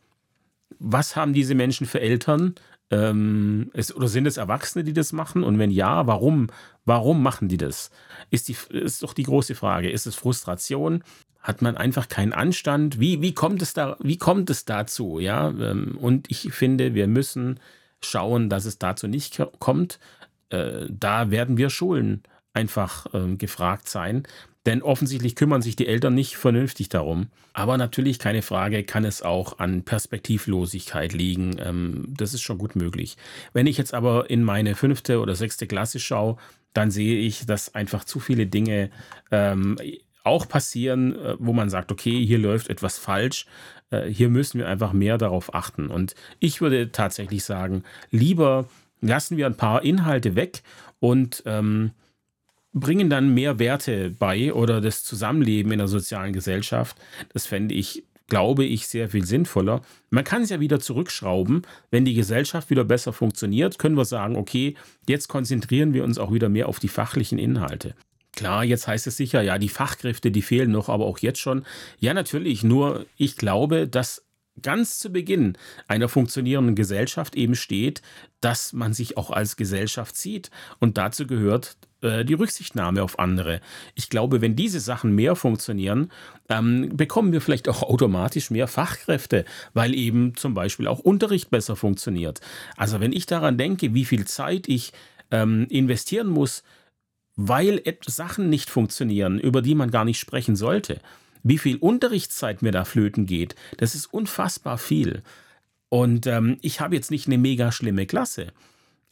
[0.79, 2.55] was haben diese Menschen für Eltern?
[2.91, 5.43] Ähm, ist, oder sind es Erwachsene, die das machen?
[5.43, 6.49] Und wenn ja, warum?
[6.85, 7.91] Warum machen die das?
[8.31, 9.91] Ist, die, ist doch die große Frage.
[9.91, 11.03] Ist es Frustration?
[11.41, 13.01] Hat man einfach keinen Anstand?
[13.01, 15.19] Wie, wie, kommt, es da, wie kommt es dazu?
[15.19, 15.49] Ja?
[15.49, 17.59] Ähm, und ich finde, wir müssen
[18.03, 19.99] schauen, dass es dazu nicht kommt.
[20.51, 24.25] Äh, da werden wir Schulen einfach äh, gefragt sein.
[24.67, 27.29] Denn offensichtlich kümmern sich die Eltern nicht vernünftig darum.
[27.53, 31.57] Aber natürlich, keine Frage, kann es auch an Perspektivlosigkeit liegen.
[31.61, 33.17] Ähm, das ist schon gut möglich.
[33.53, 36.37] Wenn ich jetzt aber in meine fünfte oder sechste Klasse schaue,
[36.73, 38.91] dann sehe ich, dass einfach zu viele Dinge
[39.31, 39.79] ähm,
[40.25, 43.47] auch passieren, äh, wo man sagt, okay, hier läuft etwas falsch.
[43.91, 45.89] Äh, hier müssen wir einfach mehr darauf achten.
[45.89, 48.67] Und ich würde tatsächlich sagen, lieber
[49.01, 50.63] lassen wir ein paar Inhalte weg
[51.01, 51.93] und ähm,
[52.73, 56.97] bringen dann mehr Werte bei oder das Zusammenleben in der sozialen Gesellschaft.
[57.33, 59.81] Das fände ich, glaube ich, sehr viel sinnvoller.
[60.11, 61.63] Man kann es ja wieder zurückschrauben.
[61.91, 64.75] Wenn die Gesellschaft wieder besser funktioniert, können wir sagen, okay,
[65.09, 67.95] jetzt konzentrieren wir uns auch wieder mehr auf die fachlichen Inhalte.
[68.37, 71.65] Klar, jetzt heißt es sicher, ja, die Fachkräfte, die fehlen noch, aber auch jetzt schon.
[71.99, 74.27] Ja, natürlich, nur ich glaube, dass
[74.63, 75.57] ganz zu Beginn
[75.89, 78.03] einer funktionierenden Gesellschaft eben steht,
[78.41, 80.51] dass man sich auch als Gesellschaft sieht.
[80.79, 83.61] Und dazu gehört äh, die Rücksichtnahme auf andere.
[83.95, 86.11] Ich glaube, wenn diese Sachen mehr funktionieren,
[86.49, 91.77] ähm, bekommen wir vielleicht auch automatisch mehr Fachkräfte, weil eben zum Beispiel auch Unterricht besser
[91.77, 92.41] funktioniert.
[92.77, 94.93] Also wenn ich daran denke, wie viel Zeit ich
[95.31, 96.63] ähm, investieren muss,
[97.37, 101.01] weil Sachen nicht funktionieren, über die man gar nicht sprechen sollte,
[101.43, 105.23] wie viel Unterrichtszeit mir da flöten geht, das ist unfassbar viel.
[105.89, 108.49] Und ähm, ich habe jetzt nicht eine mega schlimme Klasse.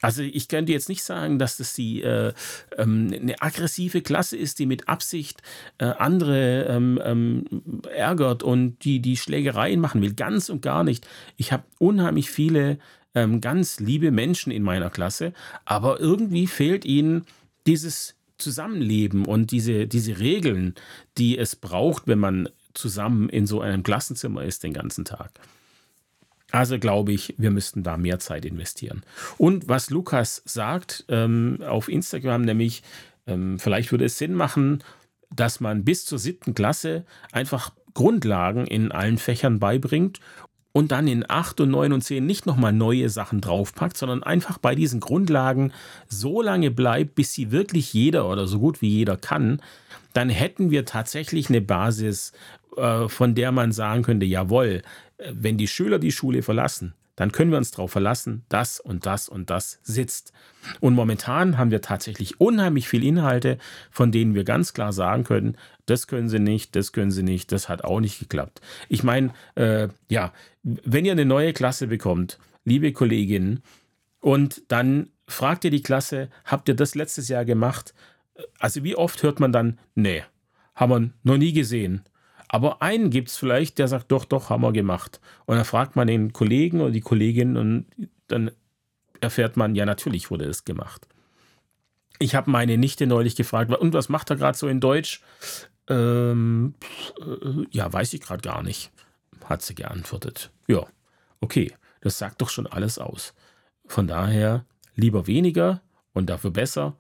[0.03, 2.33] Also ich könnte jetzt nicht sagen, dass das die äh,
[2.77, 5.43] ähm, eine aggressive Klasse ist, die mit Absicht
[5.79, 7.45] äh, andere ähm, ähm,
[7.95, 10.13] ärgert und die die Schlägereien machen will.
[10.13, 11.07] Ganz und gar nicht.
[11.37, 12.79] Ich habe unheimlich viele
[13.15, 15.33] ähm, ganz liebe Menschen in meiner Klasse,
[15.65, 17.25] aber irgendwie fehlt ihnen
[17.67, 20.75] dieses Zusammenleben und diese, diese Regeln,
[21.19, 25.31] die es braucht, wenn man zusammen in so einem Klassenzimmer ist den ganzen Tag.
[26.51, 29.03] Also glaube ich, wir müssten da mehr Zeit investieren.
[29.39, 32.83] Und was Lukas sagt ähm, auf Instagram, nämlich,
[33.27, 34.83] ähm, vielleicht würde es Sinn machen,
[35.31, 40.21] dass man bis zur siebten Klasse einfach Grundlagen in allen Fächern beibringt
[40.77, 44.59] und dann in 8 und 9 und 10 nicht nochmal neue Sachen draufpackt, sondern einfach
[44.59, 45.73] bei diesen Grundlagen
[46.09, 49.63] so lange bleibt, bis sie wirklich jeder oder so gut wie jeder kann,
[50.15, 52.33] dann hätten wir tatsächlich eine Basis,
[52.77, 54.83] äh, von der man sagen könnte, jawohl,
[55.19, 59.07] äh, wenn die Schüler die Schule verlassen, dann können wir uns darauf verlassen, das und
[59.07, 60.33] das und das sitzt.
[60.81, 63.59] Und momentan haben wir tatsächlich unheimlich viele Inhalte,
[63.91, 67.53] von denen wir ganz klar sagen können, das können sie nicht, das können sie nicht,
[67.53, 68.61] das hat auch nicht geklappt.
[68.89, 73.63] Ich meine, äh, ja, wenn ihr eine neue Klasse bekommt, liebe Kolleginnen,
[74.21, 77.93] und dann fragt ihr die Klasse, habt ihr das letztes Jahr gemacht?
[78.59, 80.25] Also wie oft hört man dann, nee,
[80.75, 82.05] haben wir noch nie gesehen.
[82.49, 85.21] Aber einen gibt es vielleicht, der sagt, doch, doch, haben wir gemacht.
[85.47, 87.87] Und dann fragt man den Kollegen oder die Kollegin und
[88.29, 88.51] dann
[89.21, 91.09] erfährt man, ja, natürlich wurde es gemacht.
[92.19, 95.21] Ich habe meine Nichte neulich gefragt, und was macht er gerade so in Deutsch?
[95.89, 96.75] Ähm,
[97.21, 98.93] äh, ja, weiß ich gerade gar nicht,
[99.45, 100.51] hat sie geantwortet.
[100.69, 100.87] Ja,
[101.41, 103.35] okay, das sagt doch schon alles aus.
[103.87, 106.97] Von daher lieber weniger und dafür besser.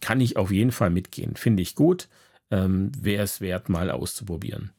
[0.00, 1.36] Kann ich auf jeden Fall mitgehen.
[1.36, 2.08] Finde ich gut
[2.52, 4.70] ähm, wäre es wert, mal auszuprobieren.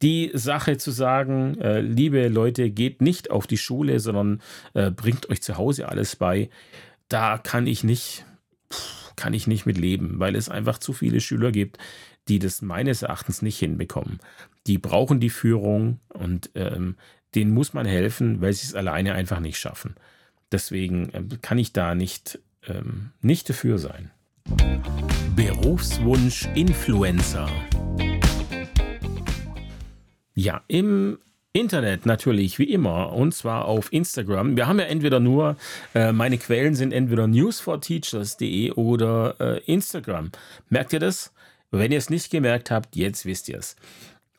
[0.00, 4.40] Die Sache zu sagen, äh, liebe Leute, geht nicht auf die Schule, sondern
[4.74, 6.48] äh, bringt euch zu Hause alles bei,
[7.08, 8.24] da kann ich nicht,
[9.16, 11.78] kann ich nicht mit leben, weil es einfach zu viele Schüler gibt,
[12.28, 14.20] die das meines Erachtens nicht hinbekommen.
[14.66, 16.96] Die brauchen die Führung und ähm,
[17.34, 19.96] denen muss man helfen, weil sie es alleine einfach nicht schaffen.
[20.52, 24.11] Deswegen äh, kann ich da nicht, ähm, nicht dafür sein.
[25.36, 27.48] Berufswunsch Influencer.
[30.34, 31.18] Ja, im
[31.52, 34.56] Internet natürlich, wie immer, und zwar auf Instagram.
[34.56, 35.56] Wir haben ja entweder nur,
[35.94, 40.30] äh, meine Quellen sind entweder newsforteachers.de oder äh, Instagram.
[40.70, 41.32] Merkt ihr das?
[41.70, 43.76] Wenn ihr es nicht gemerkt habt, jetzt wisst ihr es.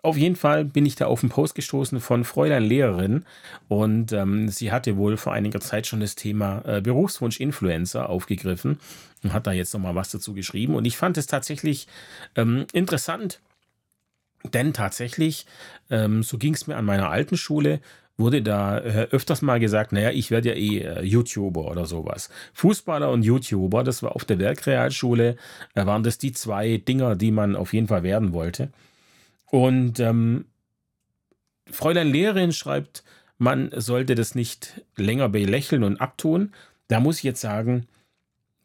[0.01, 3.23] Auf jeden Fall bin ich da auf einen Post gestoßen von Fräulein Lehrerin
[3.69, 8.79] und ähm, sie hatte wohl vor einiger Zeit schon das Thema äh, Berufswunsch Influencer aufgegriffen
[9.23, 11.87] und hat da jetzt nochmal was dazu geschrieben und ich fand es tatsächlich
[12.35, 13.39] ähm, interessant,
[14.53, 15.45] denn tatsächlich,
[15.89, 17.79] ähm, so ging es mir an meiner alten Schule,
[18.17, 22.29] wurde da äh, öfters mal gesagt, naja, ich werde ja eh äh, YouTuber oder sowas.
[22.53, 25.37] Fußballer und YouTuber, das war auf der Werkrealschule,
[25.73, 28.69] äh, waren das die zwei Dinger, die man auf jeden Fall werden wollte.
[29.45, 30.45] Und ähm,
[31.71, 33.03] Fräulein Lehrerin schreibt
[33.43, 36.53] man sollte das nicht länger belächeln und abtun.
[36.87, 37.87] Da muss ich jetzt sagen,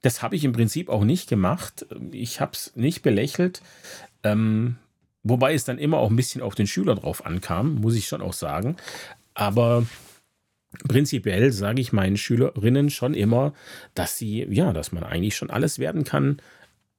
[0.02, 1.87] das habe ich im Prinzip auch nicht gemacht.
[2.12, 3.62] Ich habe es nicht belächelt.
[4.22, 4.76] Ähm,
[5.22, 8.22] wobei es dann immer auch ein bisschen auf den Schüler drauf ankam, muss ich schon
[8.22, 8.76] auch sagen.
[9.34, 9.87] Aber
[10.87, 13.54] prinzipiell sage ich meinen Schülerinnen schon immer,
[13.94, 16.40] dass sie, ja, dass man eigentlich schon alles werden kann,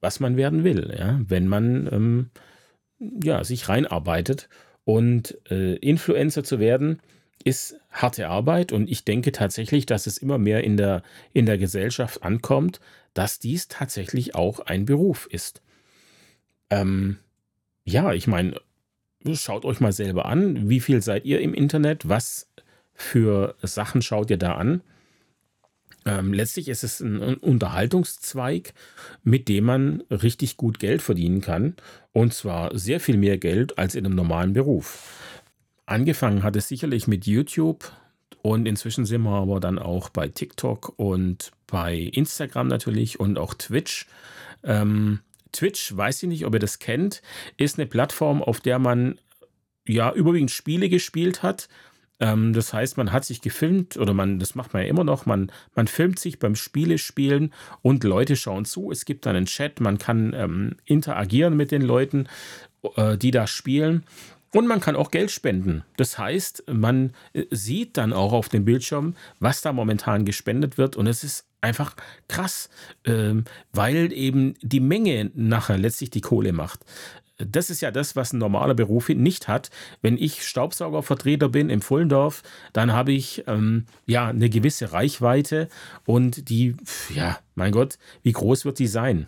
[0.02, 2.30] was man werden will, ja, wenn man ähm,
[3.00, 4.50] ja, sich reinarbeitet.
[4.86, 7.00] Und äh, Influencer zu werden,
[7.44, 11.58] ist harte Arbeit und ich denke tatsächlich, dass es immer mehr in der, in der
[11.58, 12.80] Gesellschaft ankommt,
[13.14, 15.62] dass dies tatsächlich auch ein Beruf ist.
[16.70, 17.18] Ähm,
[17.84, 18.60] ja, ich meine,
[19.34, 22.50] schaut euch mal selber an, wie viel seid ihr im Internet, was
[22.94, 24.82] für Sachen schaut ihr da an.
[26.06, 28.74] Ähm, letztlich ist es ein, ein Unterhaltungszweig,
[29.24, 31.76] mit dem man richtig gut Geld verdienen kann.
[32.14, 35.39] Und zwar sehr viel mehr Geld als in einem normalen Beruf.
[35.90, 37.92] Angefangen hat es sicherlich mit YouTube
[38.44, 43.56] und inzwischen sind wir aber dann auch bei TikTok und bei Instagram natürlich und auch
[43.56, 44.06] Twitch.
[44.64, 45.22] Ähm,
[45.52, 47.24] Twitch, weiß ich nicht, ob ihr das kennt,
[47.58, 49.18] ist eine Plattform, auf der man
[49.84, 51.70] ja überwiegend Spiele gespielt hat.
[52.20, 55.26] Ähm, das heißt, man hat sich gefilmt oder man, das macht man ja immer noch,
[55.26, 58.92] man, man filmt sich beim Spielespielen und Leute schauen zu.
[58.92, 62.28] Es gibt dann einen Chat, man kann ähm, interagieren mit den Leuten,
[62.96, 64.04] äh, die da spielen.
[64.52, 65.84] Und man kann auch Geld spenden.
[65.98, 70.96] Das heißt, man äh, sieht dann auch auf dem Bildschirm, was da momentan gespendet wird.
[70.96, 71.96] Und es ist einfach
[72.28, 72.70] krass,
[73.06, 76.86] ähm, weil eben die Menge nachher letztlich die Kohle macht.
[77.38, 79.70] Das ist ja das, was ein normaler Beruf nicht hat.
[80.02, 85.70] Wenn ich Staubsaugervertreter bin im Fullendorf, dann habe ich ähm, ja eine gewisse Reichweite
[86.06, 86.76] und die,
[87.14, 89.28] ja, mein Gott, wie groß wird die sein?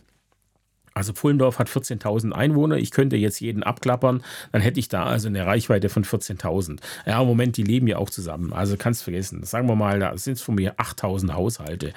[0.93, 2.77] Also Pfullendorf hat 14.000 Einwohner.
[2.77, 6.79] Ich könnte jetzt jeden abklappern, dann hätte ich da also eine Reichweite von 14.000.
[7.05, 8.51] Ja, im Moment, die leben ja auch zusammen.
[8.51, 9.43] Also kannst vergessen.
[9.43, 11.93] Sagen wir mal, da sind es von mir 8.000 Haushalte.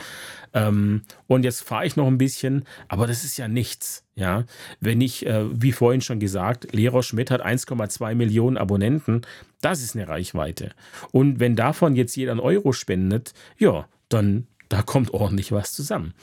[0.52, 4.04] Ähm, und jetzt fahre ich noch ein bisschen, aber das ist ja nichts.
[4.16, 4.44] Ja,
[4.78, 9.22] wenn ich, äh, wie vorhin schon gesagt, Lehrer Schmidt hat 1,2 Millionen Abonnenten,
[9.60, 10.70] das ist eine Reichweite.
[11.10, 16.14] Und wenn davon jetzt jeder einen Euro spendet, ja, dann da kommt ordentlich was zusammen.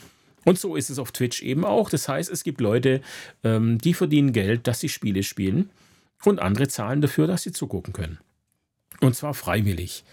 [0.45, 1.89] Und so ist es auf Twitch eben auch.
[1.89, 3.01] Das heißt, es gibt Leute,
[3.43, 5.69] ähm, die verdienen Geld, dass sie Spiele spielen
[6.23, 8.19] und andere zahlen dafür, dass sie zugucken können.
[9.01, 10.03] Und zwar freiwillig.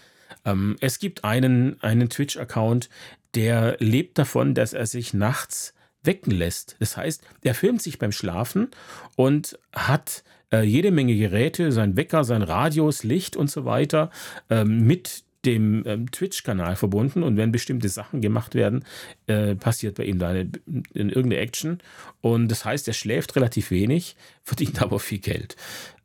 [0.45, 2.89] Ähm, es gibt einen, einen Twitch-Account,
[3.35, 6.75] der lebt davon, dass er sich nachts wecken lässt.
[6.79, 8.69] Das heißt, er filmt sich beim Schlafen
[9.15, 14.09] und hat äh, jede Menge Geräte, sein Wecker, sein Radios, Licht und so weiter
[14.49, 18.83] äh, mit dem ähm, Twitch-Kanal verbunden und wenn bestimmte Sachen gemacht werden,
[19.27, 20.51] äh, passiert bei ihm da eine,
[20.93, 21.79] in irgendeine Action.
[22.21, 25.55] Und das heißt, er schläft relativ wenig, verdient aber viel Geld.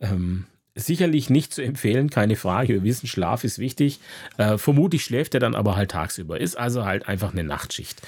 [0.00, 2.74] Ähm, sicherlich nicht zu empfehlen, keine Frage.
[2.74, 4.00] Wir wissen, Schlaf ist wichtig.
[4.38, 6.40] Äh, vermutlich schläft er dann aber halt tagsüber.
[6.40, 8.02] Ist also halt einfach eine Nachtschicht.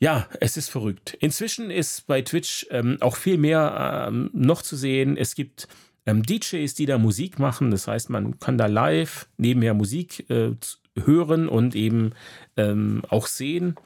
[0.00, 1.16] Ja, es ist verrückt.
[1.20, 5.16] Inzwischen ist bei Twitch ähm, auch viel mehr ähm, noch zu sehen.
[5.16, 5.68] Es gibt
[6.06, 7.70] ähm, DJs, die da Musik machen.
[7.70, 10.52] Das heißt, man kann da live nebenher Musik äh,
[10.96, 12.12] hören und eben
[12.56, 13.76] ähm, auch sehen.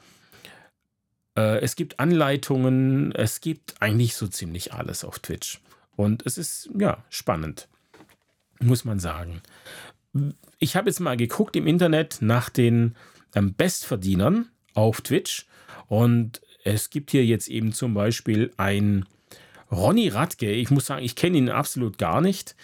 [1.35, 5.61] Äh, es gibt Anleitungen, es gibt eigentlich so ziemlich alles auf Twitch.
[5.95, 7.67] Und es ist ja spannend,
[8.59, 9.41] muss man sagen.
[10.59, 12.95] Ich habe jetzt mal geguckt im Internet nach den
[13.35, 15.45] ähm, Bestverdienern auf Twitch
[15.87, 19.05] und es gibt hier jetzt eben zum Beispiel ein
[19.71, 22.55] Ronny Radke, ich muss sagen, ich kenne ihn absolut gar nicht.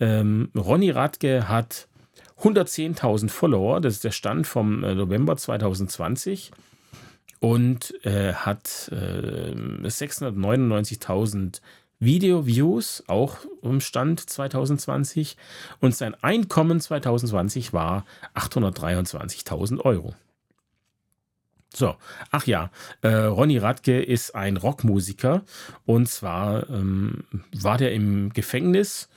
[0.00, 1.88] Ähm, Ronny Radke hat
[2.40, 6.50] 110.000 Follower, das ist der Stand vom äh, November 2020
[7.40, 11.60] und äh, hat äh, 699.000
[11.98, 15.38] Video-Views, auch im Stand 2020
[15.80, 20.14] und sein Einkommen 2020 war 823.000 Euro.
[21.74, 21.96] So,
[22.30, 25.42] ach ja, äh, Ronny Radke ist ein Rockmusiker.
[25.86, 29.08] Und zwar ähm, war der im Gefängnis.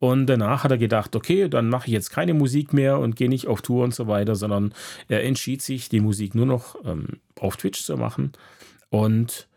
[0.00, 3.28] Und danach hat er gedacht, okay, dann mache ich jetzt keine Musik mehr und gehe
[3.28, 4.72] nicht auf Tour und so weiter, sondern
[5.08, 8.32] er entschied sich, die Musik nur noch ähm, auf Twitch zu machen.
[8.90, 9.48] Und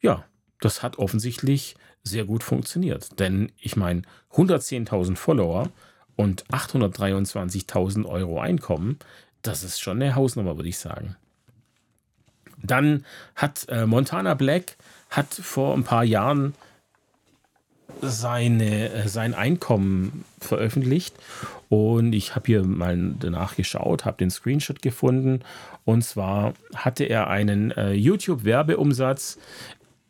[0.00, 0.24] ja,
[0.60, 5.70] das hat offensichtlich sehr gut funktioniert, denn ich meine, 110.000 Follower
[6.16, 8.98] und 823.000 Euro Einkommen,
[9.42, 11.16] das ist schon eine Hausnummer, würde ich sagen.
[12.64, 13.04] Dann
[13.36, 14.76] hat äh, Montana Black
[15.10, 16.54] hat vor ein paar Jahren
[18.00, 21.14] seine, äh, sein Einkommen veröffentlicht.
[21.68, 25.40] Und ich habe hier mal danach geschaut, habe den Screenshot gefunden.
[25.84, 29.38] Und zwar hatte er einen äh, YouTube-Werbeumsatz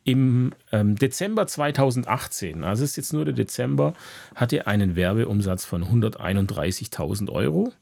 [0.03, 3.93] Im ähm, Dezember 2018, also ist jetzt nur der Dezember,
[4.35, 7.73] hat er einen Werbeumsatz von 131.000 Euro.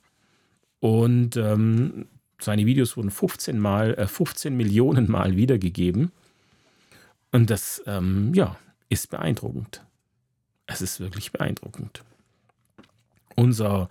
[0.79, 2.05] Und ähm,
[2.39, 6.12] seine Videos wurden 15 Mal, äh, 15 Millionen Mal wiedergegeben.
[7.32, 8.58] Und das, ähm, ja,
[8.89, 9.84] ist beeindruckend.
[10.65, 12.04] Es ist wirklich beeindruckend.
[13.36, 13.89] Unser,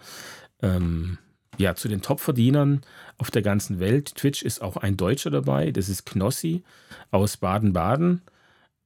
[0.61, 1.19] ähm,
[1.59, 2.83] ja, zu den Top-Verdienern
[3.19, 4.15] auf der ganzen Welt.
[4.15, 5.71] Twitch ist auch ein Deutscher dabei.
[5.71, 6.63] Das ist Knossi
[7.11, 8.23] aus Baden-Baden.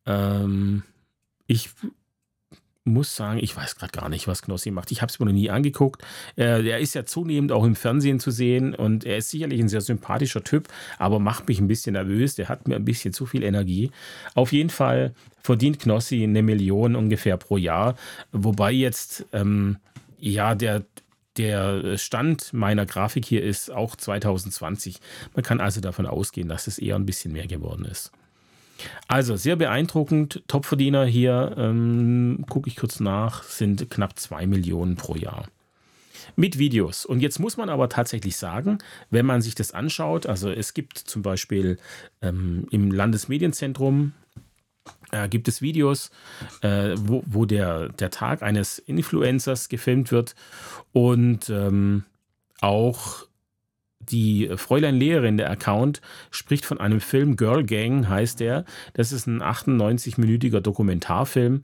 [0.07, 0.83] Ähm,
[1.47, 1.71] ich
[2.87, 4.93] muss sagen, ich weiß gerade gar nicht, was Knossi macht.
[4.93, 6.03] Ich habe es mir noch nie angeguckt.
[6.37, 9.69] Äh, er ist ja zunehmend auch im Fernsehen zu sehen und er ist sicherlich ein
[9.69, 10.69] sehr sympathischer Typ,
[10.99, 12.37] aber macht mich ein bisschen nervös.
[12.37, 13.91] Der hat mir ein bisschen zu viel Energie.
[14.35, 17.97] Auf jeden Fall verdient Knossi eine Million ungefähr pro Jahr,
[18.33, 19.79] wobei jetzt ähm,
[20.19, 20.85] ja der
[21.37, 25.01] der Stand meiner Grafik hier ist auch 2020.
[25.35, 28.11] Man kann also davon ausgehen, dass es eher ein bisschen mehr geworden ist.
[29.09, 30.43] Also sehr beeindruckend.
[30.49, 35.47] Topverdiener hier, ähm, gucke ich kurz nach, sind knapp 2 Millionen pro Jahr.
[36.35, 37.07] Mit Videos.
[37.07, 38.79] Und jetzt muss man aber tatsächlich sagen,
[39.11, 41.79] wenn man sich das anschaut, also es gibt zum Beispiel
[42.21, 44.13] ähm, im Landesmedienzentrum
[45.13, 46.11] äh, gibt es Videos,
[46.63, 50.35] äh, wo, wo der, der Tag eines Influencers gefilmt wird
[50.93, 52.05] und ähm,
[52.61, 53.27] auch
[54.11, 58.65] die Fräulein Lehrerin, der Account, spricht von einem Film, Girl Gang heißt der.
[58.95, 61.61] Das ist ein 98-minütiger Dokumentarfilm,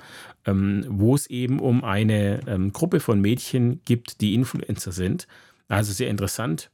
[0.46, 5.26] ähm, wo es eben um eine ähm, Gruppe von Mädchen gibt, die Influencer sind.
[5.68, 6.70] Also sehr interessant.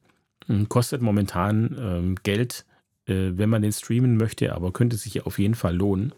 [0.48, 2.64] Ähm, kostet momentan ähm, Geld,
[3.06, 6.12] äh, wenn man den streamen möchte, aber könnte sich auf jeden Fall lohnen.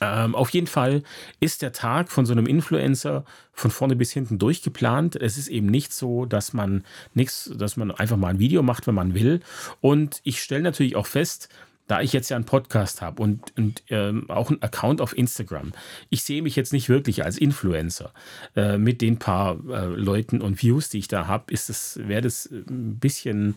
[0.00, 1.02] Ähm, auf jeden Fall
[1.40, 5.16] ist der Tag von so einem Influencer von vorne bis hinten durchgeplant.
[5.16, 8.86] Es ist eben nicht so, dass man nichts, dass man einfach mal ein Video macht,
[8.86, 9.40] wenn man will.
[9.80, 11.48] Und ich stelle natürlich auch fest,
[11.86, 15.72] da ich jetzt ja einen Podcast habe und, und ähm, auch einen Account auf Instagram,
[16.08, 18.12] ich sehe mich jetzt nicht wirklich als Influencer.
[18.56, 22.22] Äh, mit den paar äh, Leuten und Views, die ich da habe, ist es, wäre
[22.22, 23.56] das ein bisschen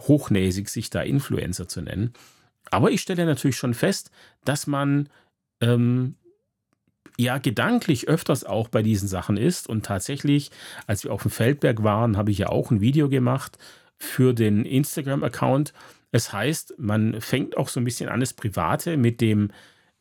[0.00, 2.12] hochnäsig, sich da Influencer zu nennen.
[2.70, 4.10] Aber ich stelle natürlich schon fest,
[4.44, 5.08] dass man
[5.60, 6.16] ähm,
[7.18, 9.68] ja gedanklich öfters auch bei diesen Sachen ist.
[9.68, 10.50] Und tatsächlich,
[10.86, 13.58] als wir auf dem Feldberg waren, habe ich ja auch ein Video gemacht
[13.98, 15.72] für den Instagram-Account.
[16.12, 19.50] Es heißt, man fängt auch so ein bisschen an das Private mit dem,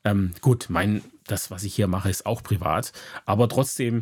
[0.04, 2.92] ähm, gut, mein, das, was ich hier mache, ist auch privat,
[3.26, 4.02] aber trotzdem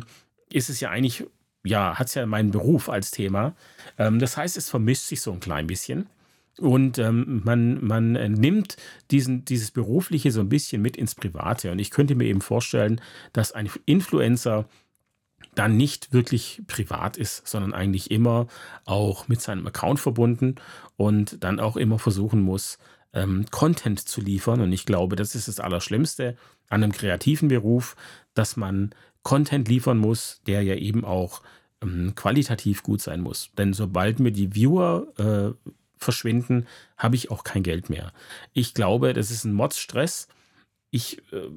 [0.52, 1.24] ist es ja eigentlich,
[1.64, 3.54] ja, hat es ja meinen Beruf als Thema.
[3.98, 6.06] Ähm, das heißt, es vermischt sich so ein klein bisschen.
[6.58, 8.76] Und ähm, man, man nimmt
[9.10, 11.72] diesen, dieses Berufliche so ein bisschen mit ins Private.
[11.72, 13.00] Und ich könnte mir eben vorstellen,
[13.32, 14.68] dass ein Influencer
[15.54, 18.46] dann nicht wirklich privat ist, sondern eigentlich immer
[18.84, 20.56] auch mit seinem Account verbunden
[20.96, 22.78] und dann auch immer versuchen muss,
[23.12, 24.60] ähm, Content zu liefern.
[24.60, 26.36] Und ich glaube, das ist das Allerschlimmste
[26.68, 27.96] an einem kreativen Beruf,
[28.34, 31.42] dass man Content liefern muss, der ja eben auch
[31.82, 33.50] ähm, qualitativ gut sein muss.
[33.56, 35.70] Denn sobald mir die Viewer äh,
[36.04, 38.12] verschwinden, habe ich auch kein Geld mehr.
[38.52, 40.28] Ich glaube, das ist ein Mods-Stress.
[40.90, 41.50] Ich äh,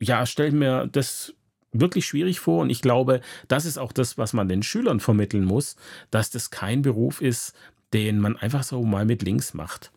[0.00, 1.34] ja, stelle mir das
[1.72, 5.44] wirklich schwierig vor und ich glaube, das ist auch das, was man den Schülern vermitteln
[5.44, 5.76] muss,
[6.10, 7.54] dass das kein Beruf ist,
[7.92, 9.92] den man einfach so mal mit links macht.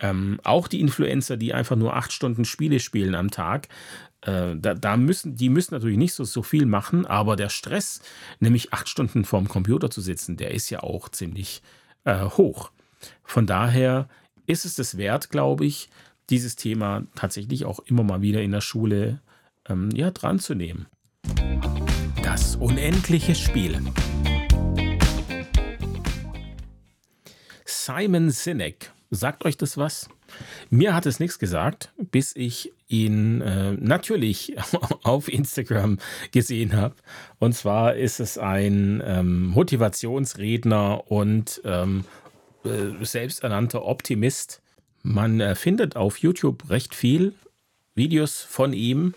[0.00, 3.68] Ähm, auch die Influencer, die einfach nur acht Stunden Spiele spielen am Tag,
[4.22, 8.00] äh, da, da, müssen, die müssen natürlich nicht so, so viel machen, aber der Stress,
[8.40, 11.62] nämlich acht Stunden vorm Computer zu sitzen, der ist ja auch ziemlich
[12.04, 12.70] äh, hoch.
[13.22, 14.08] Von daher
[14.46, 15.88] ist es das wert, glaube ich,
[16.30, 19.20] dieses Thema tatsächlich auch immer mal wieder in der Schule
[19.68, 20.86] ähm, ja, dran zu nehmen.
[22.22, 23.80] Das unendliche Spiel.
[27.64, 28.92] Simon Sinek.
[29.10, 30.08] Sagt euch das was?
[30.70, 34.56] Mir hat es nichts gesagt, bis ich ihn äh, natürlich
[35.02, 35.98] auf Instagram
[36.30, 36.94] gesehen habe.
[37.38, 42.04] Und zwar ist es ein ähm, Motivationsredner und ähm,
[42.64, 44.62] äh, selbsternannter Optimist.
[45.02, 47.34] Man äh, findet auf YouTube recht viel
[47.94, 49.14] Videos von ihm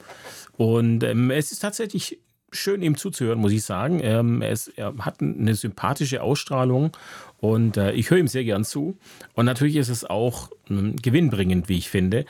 [0.57, 2.19] und ähm, es ist tatsächlich
[2.51, 3.99] schön, ihm zuzuhören, muss ich sagen.
[4.01, 6.95] Ähm, ist, er, hat eine sympathische Ausstrahlung
[7.37, 8.97] und äh, ich höre ihm sehr gern zu.
[9.33, 12.25] Und natürlich ist es auch ähm, gewinnbringend, wie ich finde.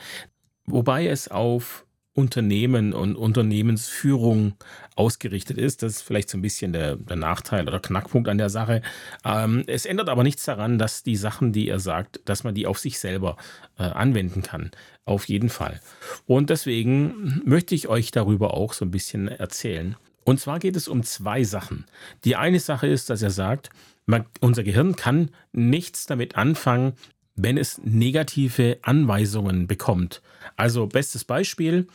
[0.66, 1.85] Wobei es auf
[2.16, 4.54] Unternehmen und Unternehmensführung
[4.94, 5.82] ausgerichtet ist.
[5.82, 8.80] Das ist vielleicht so ein bisschen der, der Nachteil oder Knackpunkt an der Sache.
[9.22, 12.66] Ähm, es ändert aber nichts daran, dass die Sachen, die er sagt, dass man die
[12.66, 13.36] auf sich selber
[13.78, 14.70] äh, anwenden kann.
[15.04, 15.80] Auf jeden Fall.
[16.26, 19.94] Und deswegen möchte ich euch darüber auch so ein bisschen erzählen.
[20.24, 21.84] Und zwar geht es um zwei Sachen.
[22.24, 23.70] Die eine Sache ist, dass er sagt,
[24.06, 26.94] man, unser Gehirn kann nichts damit anfangen,
[27.36, 30.22] wenn es negative Anweisungen bekommt.
[30.56, 31.86] Also bestes Beispiel,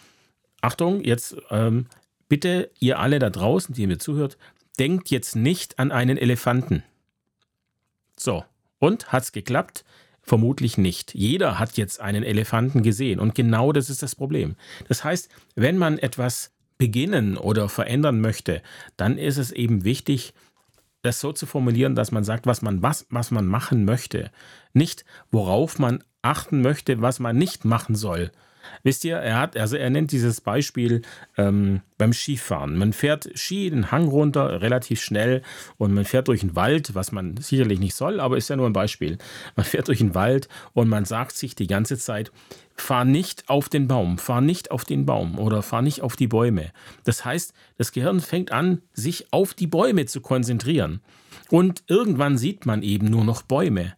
[0.61, 1.87] Achtung, jetzt ähm,
[2.29, 4.37] bitte ihr alle da draußen, die mir zuhört,
[4.79, 6.83] denkt jetzt nicht an einen Elefanten.
[8.17, 8.45] So,
[8.79, 9.83] und hat's geklappt?
[10.21, 11.15] Vermutlich nicht.
[11.15, 14.55] Jeder hat jetzt einen Elefanten gesehen und genau das ist das Problem.
[14.87, 18.61] Das heißt, wenn man etwas beginnen oder verändern möchte,
[18.97, 20.33] dann ist es eben wichtig,
[21.01, 24.31] das so zu formulieren, dass man sagt, was man, was, was man machen möchte.
[24.73, 28.31] Nicht, worauf man achten möchte, was man nicht machen soll.
[28.83, 31.01] Wisst ihr, er hat, also er nennt dieses Beispiel
[31.37, 32.77] ähm, beim Skifahren.
[32.77, 35.41] Man fährt Ski den Hang runter relativ schnell
[35.77, 38.67] und man fährt durch den Wald, was man sicherlich nicht soll, aber ist ja nur
[38.67, 39.17] ein Beispiel.
[39.55, 42.31] Man fährt durch den Wald und man sagt sich die ganze Zeit,
[42.75, 46.27] fahr nicht auf den Baum, fahr nicht auf den Baum oder fahr nicht auf die
[46.27, 46.71] Bäume.
[47.03, 51.01] Das heißt, das Gehirn fängt an, sich auf die Bäume zu konzentrieren.
[51.49, 53.93] Und irgendwann sieht man eben nur noch Bäume.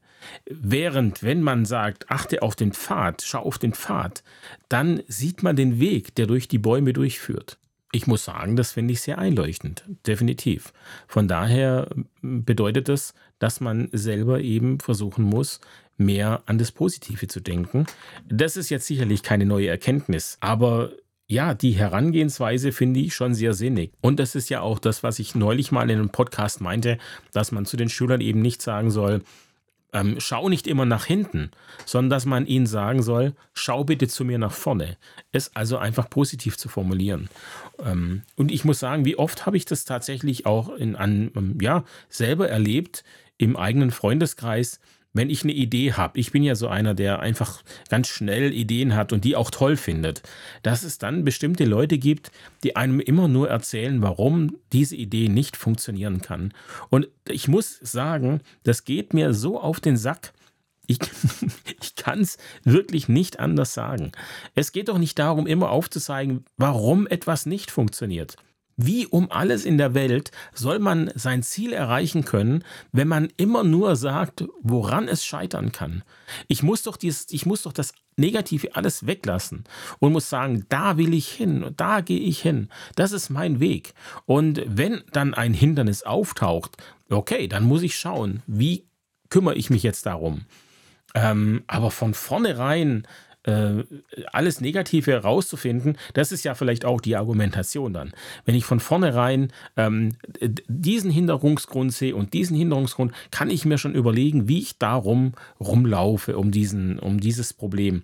[0.45, 4.23] Während, wenn man sagt, achte auf den Pfad, schau auf den Pfad,
[4.69, 7.57] dann sieht man den Weg, der durch die Bäume durchführt.
[7.91, 10.73] Ich muss sagen, das finde ich sehr einleuchtend, definitiv.
[11.07, 11.89] Von daher
[12.21, 15.61] bedeutet das, dass man selber eben versuchen muss,
[15.97, 17.85] mehr an das Positive zu denken.
[18.27, 20.91] Das ist jetzt sicherlich keine neue Erkenntnis, aber
[21.27, 23.91] ja, die Herangehensweise finde ich schon sehr sinnig.
[24.01, 26.97] Und das ist ja auch das, was ich neulich mal in einem Podcast meinte,
[27.31, 29.21] dass man zu den Schülern eben nicht sagen soll,
[29.93, 31.51] ähm, schau nicht immer nach hinten,
[31.85, 34.97] sondern dass man ihnen sagen soll, schau bitte zu mir nach vorne.
[35.31, 37.29] Es also einfach positiv zu formulieren.
[37.83, 41.57] Ähm, und ich muss sagen, wie oft habe ich das tatsächlich auch in, an, ähm,
[41.61, 43.03] ja, selber erlebt
[43.37, 44.79] im eigenen Freundeskreis,
[45.13, 48.95] wenn ich eine Idee habe, ich bin ja so einer, der einfach ganz schnell Ideen
[48.95, 50.23] hat und die auch toll findet,
[50.63, 52.31] dass es dann bestimmte Leute gibt,
[52.63, 56.53] die einem immer nur erzählen, warum diese Idee nicht funktionieren kann.
[56.89, 60.33] Und ich muss sagen, das geht mir so auf den Sack.
[60.87, 60.99] Ich,
[61.81, 64.11] ich kann es wirklich nicht anders sagen.
[64.55, 68.35] Es geht doch nicht darum, immer aufzuzeigen, warum etwas nicht funktioniert.
[68.75, 73.63] Wie um alles in der Welt soll man sein Ziel erreichen können, wenn man immer
[73.63, 76.03] nur sagt, woran es scheitern kann?
[76.47, 79.63] Ich muss doch, dieses, ich muss doch das Negative alles weglassen
[79.99, 82.69] und muss sagen, da will ich hin da gehe ich hin.
[82.95, 83.93] Das ist mein Weg.
[84.25, 86.77] Und wenn dann ein Hindernis auftaucht,
[87.09, 88.85] okay, dann muss ich schauen, wie
[89.29, 90.45] kümmere ich mich jetzt darum.
[91.15, 93.07] Ähm, aber von vornherein
[93.43, 93.83] äh,
[94.31, 98.13] alles Negative herauszufinden, das ist ja vielleicht auch die Argumentation dann.
[98.45, 100.15] Wenn ich von vornherein ähm,
[100.67, 106.37] diesen Hinderungsgrund sehe und diesen Hinderungsgrund, kann ich mir schon überlegen, wie ich darum rumlaufe,
[106.37, 108.03] um, diesen, um dieses Problem.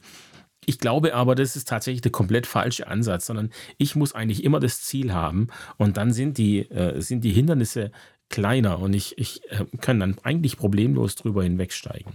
[0.65, 4.59] Ich glaube aber, das ist tatsächlich der komplett falsche Ansatz, sondern ich muss eigentlich immer
[4.59, 7.91] das Ziel haben und dann sind die, äh, sind die Hindernisse
[8.29, 12.13] kleiner und ich, ich äh, kann dann eigentlich problemlos drüber hinwegsteigen.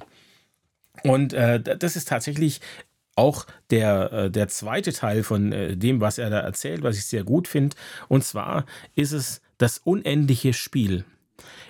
[1.03, 2.61] Und äh, das ist tatsächlich
[3.17, 7.07] auch der, äh, der zweite Teil von äh, dem, was er da erzählt, was ich
[7.07, 7.77] sehr gut finde.
[8.09, 11.05] Und zwar ist es das unendliche Spiel.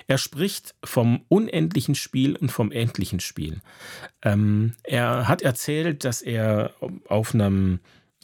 [0.07, 3.61] Er spricht vom unendlichen Spiel und vom endlichen Spiel.
[4.23, 6.73] Ähm, er hat erzählt, dass er
[7.09, 7.81] auf einem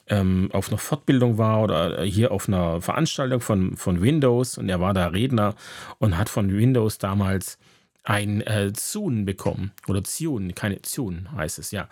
[0.08, 4.80] ähm, auf einer Fortbildung war oder hier auf einer Veranstaltung von, von Windows und er
[4.80, 5.54] war da Redner
[5.98, 7.58] und hat von Windows damals
[8.02, 9.72] ein äh, Zune bekommen.
[9.86, 11.88] Oder Zune, keine Zune heißt es, ja.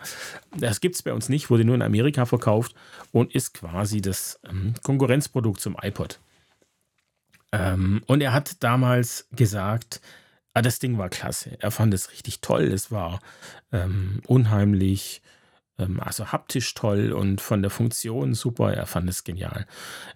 [0.57, 2.75] Das gibt es bei uns nicht, wurde nur in Amerika verkauft
[3.11, 6.19] und ist quasi das ähm, Konkurrenzprodukt zum iPod.
[7.51, 10.01] Ähm, und er hat damals gesagt,
[10.53, 11.57] ah, das Ding war klasse.
[11.59, 12.63] Er fand es richtig toll.
[12.63, 13.19] Es war
[13.71, 15.21] ähm, unheimlich,
[15.77, 18.73] ähm, also haptisch toll und von der Funktion super.
[18.73, 19.65] Er fand es genial.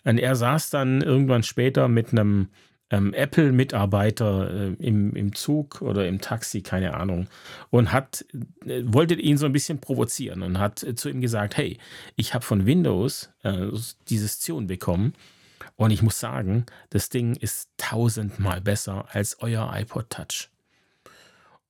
[0.03, 2.49] Und er saß dann irgendwann später mit einem
[2.89, 7.27] ähm, Apple-Mitarbeiter äh, im, im Zug oder im Taxi, keine Ahnung,
[7.69, 8.25] und hat,
[8.65, 11.77] äh, wollte ihn so ein bisschen provozieren und hat äh, zu ihm gesagt, hey,
[12.15, 13.67] ich habe von Windows äh,
[14.09, 15.13] dieses Tune bekommen
[15.75, 20.49] und ich muss sagen, das Ding ist tausendmal besser als euer iPod Touch.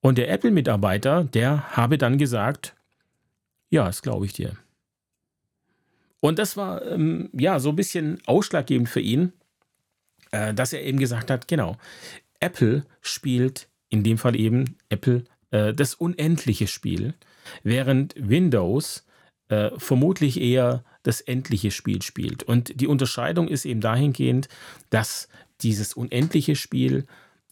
[0.01, 2.75] Und der Apple-Mitarbeiter, der habe dann gesagt,
[3.69, 4.57] ja, das glaube ich dir.
[6.19, 9.33] Und das war ähm, ja so ein bisschen ausschlaggebend für ihn,
[10.33, 11.77] äh, dass er eben gesagt hat, genau,
[12.39, 17.13] Apple spielt in dem Fall eben Apple äh, das unendliche Spiel,
[17.61, 19.05] während Windows
[19.49, 22.43] äh, vermutlich eher das endliche Spiel spielt.
[22.43, 24.49] Und die Unterscheidung ist eben dahingehend,
[24.89, 25.29] dass
[25.61, 27.05] dieses unendliche Spiel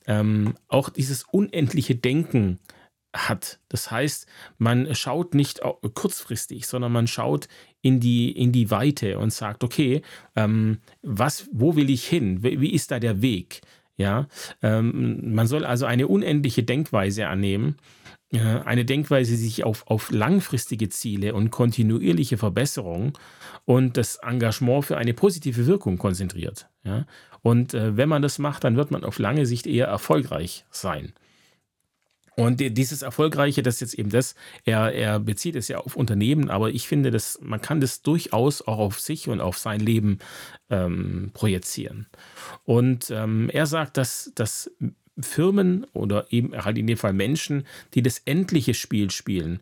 [0.07, 2.59] ähm, auch dieses unendliche Denken
[3.13, 3.59] hat.
[3.69, 5.61] Das heißt, man schaut nicht
[5.93, 7.47] kurzfristig, sondern man schaut
[7.81, 10.01] in die, in die Weite und sagt, okay,
[10.35, 12.43] ähm, was, wo will ich hin?
[12.43, 13.61] Wie, ist da der Weg?
[13.97, 14.27] Ja,
[14.63, 17.75] ähm, man soll also eine unendliche Denkweise annehmen
[18.39, 23.17] eine Denkweise, die sich auf, auf langfristige Ziele und kontinuierliche Verbesserung
[23.65, 26.69] und das Engagement für eine positive Wirkung konzentriert.
[26.83, 27.05] Ja?
[27.41, 31.13] Und äh, wenn man das macht, dann wird man auf lange Sicht eher erfolgreich sein.
[32.37, 36.49] Und dieses Erfolgreiche, das ist jetzt eben das, er, er bezieht es ja auf Unternehmen,
[36.49, 40.19] aber ich finde, dass man kann das durchaus auch auf sich und auf sein Leben
[40.69, 42.07] ähm, projizieren.
[42.63, 44.71] Und ähm, er sagt, dass, dass
[45.19, 49.59] Firmen oder eben halt in dem Fall Menschen, die das endliche Spiel spielen,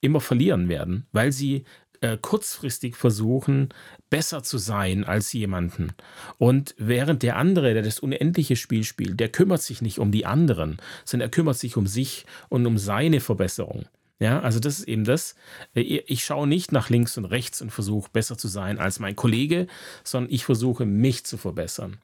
[0.00, 1.64] immer verlieren werden, weil sie
[2.00, 3.70] äh, kurzfristig versuchen,
[4.10, 5.92] besser zu sein als jemanden.
[6.38, 10.26] Und während der andere, der das unendliche Spiel spielt, der kümmert sich nicht um die
[10.26, 13.86] anderen, sondern er kümmert sich um sich und um seine Verbesserung.
[14.20, 15.36] Ja, also das ist eben das.
[15.74, 19.16] Äh, ich schaue nicht nach links und rechts und versuche besser zu sein als mein
[19.16, 19.68] Kollege,
[20.02, 21.98] sondern ich versuche mich zu verbessern.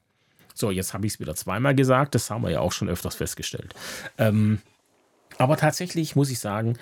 [0.53, 3.15] So, jetzt habe ich es wieder zweimal gesagt, das haben wir ja auch schon öfters
[3.15, 3.75] festgestellt.
[4.17, 4.59] Ähm,
[5.37, 6.77] aber tatsächlich muss ich sagen,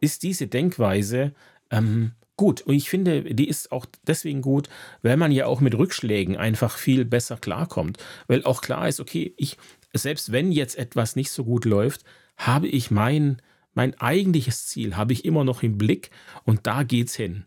[0.00, 1.32] ist diese Denkweise
[1.70, 2.62] ähm, gut.
[2.62, 4.68] Und ich finde, die ist auch deswegen gut,
[5.02, 7.98] weil man ja auch mit Rückschlägen einfach viel besser klarkommt.
[8.26, 9.56] Weil auch klar ist, okay, ich,
[9.92, 12.04] selbst wenn jetzt etwas nicht so gut läuft,
[12.36, 13.40] habe ich mein,
[13.74, 16.10] mein eigentliches Ziel, habe ich immer noch im Blick
[16.44, 17.44] und da geht's hin.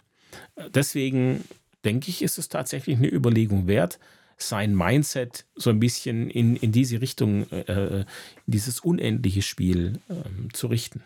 [0.73, 1.43] Deswegen
[1.83, 3.99] denke ich, ist es tatsächlich eine Überlegung wert,
[4.37, 8.05] sein Mindset so ein bisschen in, in diese Richtung, äh, in
[8.47, 11.03] dieses unendliche Spiel äh, zu richten.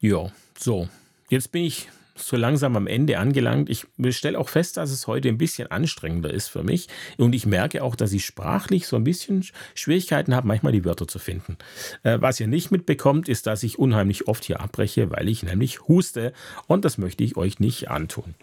[0.00, 0.88] Ja, so.
[1.28, 3.70] Jetzt bin ich so langsam am Ende angelangt.
[3.70, 6.88] Ich stelle auch fest, dass es heute ein bisschen anstrengender ist für mich.
[7.18, 9.44] Und ich merke auch, dass ich sprachlich so ein bisschen
[9.74, 11.56] Schwierigkeiten habe, manchmal die Wörter zu finden.
[12.02, 15.88] Äh, was ihr nicht mitbekommt, ist, dass ich unheimlich oft hier abbreche, weil ich nämlich
[15.88, 16.32] huste.
[16.66, 18.34] Und das möchte ich euch nicht antun.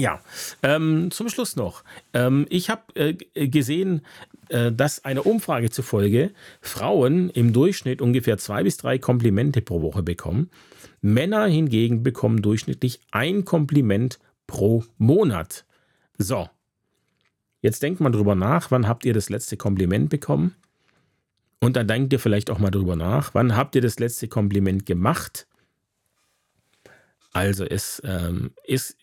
[0.00, 0.22] Ja,
[0.62, 1.84] ähm, zum Schluss noch.
[2.14, 4.00] Ähm, ich habe äh, gesehen,
[4.48, 6.30] äh, dass einer Umfrage zufolge
[6.62, 10.48] Frauen im Durchschnitt ungefähr zwei bis drei Komplimente pro Woche bekommen.
[11.02, 15.66] Männer hingegen bekommen durchschnittlich ein Kompliment pro Monat.
[16.16, 16.48] So,
[17.60, 20.56] jetzt denkt mal drüber nach, wann habt ihr das letzte Kompliment bekommen?
[21.58, 24.86] Und dann denkt ihr vielleicht auch mal drüber nach, wann habt ihr das letzte Kompliment
[24.86, 25.46] gemacht?
[27.32, 28.96] Also es ähm, ist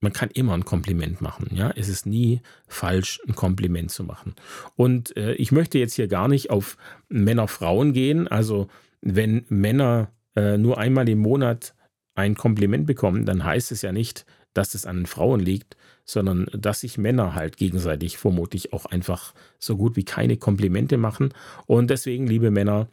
[0.00, 1.48] man kann immer ein Kompliment machen.
[1.54, 4.34] Ja, es ist nie falsch, ein Kompliment zu machen.
[4.76, 6.76] Und äh, ich möchte jetzt hier gar nicht auf
[7.08, 8.28] Männer-Frauen gehen.
[8.28, 8.68] Also
[9.00, 11.74] wenn Männer äh, nur einmal im Monat
[12.14, 16.46] ein Kompliment bekommen, dann heißt es ja nicht, dass es an den Frauen liegt, sondern
[16.52, 21.34] dass sich Männer halt gegenseitig vermutlich auch einfach so gut wie keine Komplimente machen.
[21.66, 22.88] Und deswegen, liebe Männer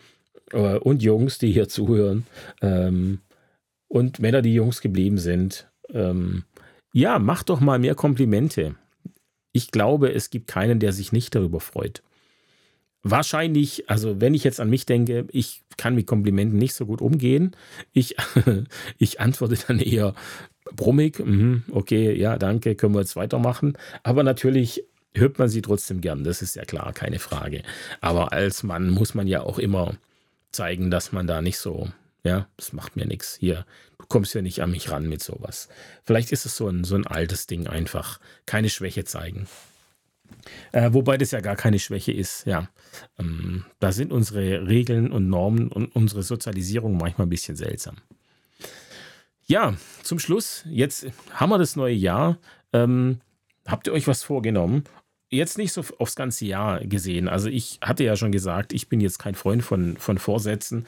[0.51, 2.26] äh, und Jungs, die hier zuhören,
[2.62, 3.20] ähm,
[3.88, 6.45] und Männer, die Jungs geblieben sind, ähm,
[6.94, 8.76] ja, mach doch mal mehr Komplimente.
[9.52, 12.04] Ich glaube, es gibt keinen, der sich nicht darüber freut.
[13.02, 17.02] Wahrscheinlich, also wenn ich jetzt an mich denke, ich kann mit Komplimenten nicht so gut
[17.02, 17.56] umgehen.
[17.91, 18.16] Ich,
[18.98, 20.14] ich antworte dann eher
[20.76, 23.78] brummig, mhm, okay, ja, danke, können wir jetzt weitermachen.
[24.04, 27.64] Aber natürlich hört man sie trotzdem gern, das ist ja klar, keine Frage.
[28.02, 29.96] Aber als Mann muss man ja auch immer
[30.52, 31.89] zeigen, dass man da nicht so
[32.24, 33.38] ja, das macht mir nichts.
[33.39, 33.66] Hier,
[34.14, 35.70] kommst ja nicht an mich ran mit sowas.
[36.03, 38.20] Vielleicht ist es so ein, so ein altes Ding einfach.
[38.45, 39.47] Keine Schwäche zeigen.
[40.72, 42.70] Äh, wobei das ja gar keine Schwäche ist, ja.
[43.18, 47.95] Ähm, da sind unsere Regeln und Normen und unsere Sozialisierung manchmal ein bisschen seltsam.
[49.47, 52.38] Ja, zum Schluss, jetzt haben wir das neue Jahr.
[52.72, 53.20] Ähm,
[53.66, 54.84] habt ihr euch was vorgenommen?
[55.32, 57.28] jetzt nicht so aufs ganze Jahr gesehen.
[57.28, 60.86] Also ich hatte ja schon gesagt, ich bin jetzt kein Freund von, von Vorsätzen,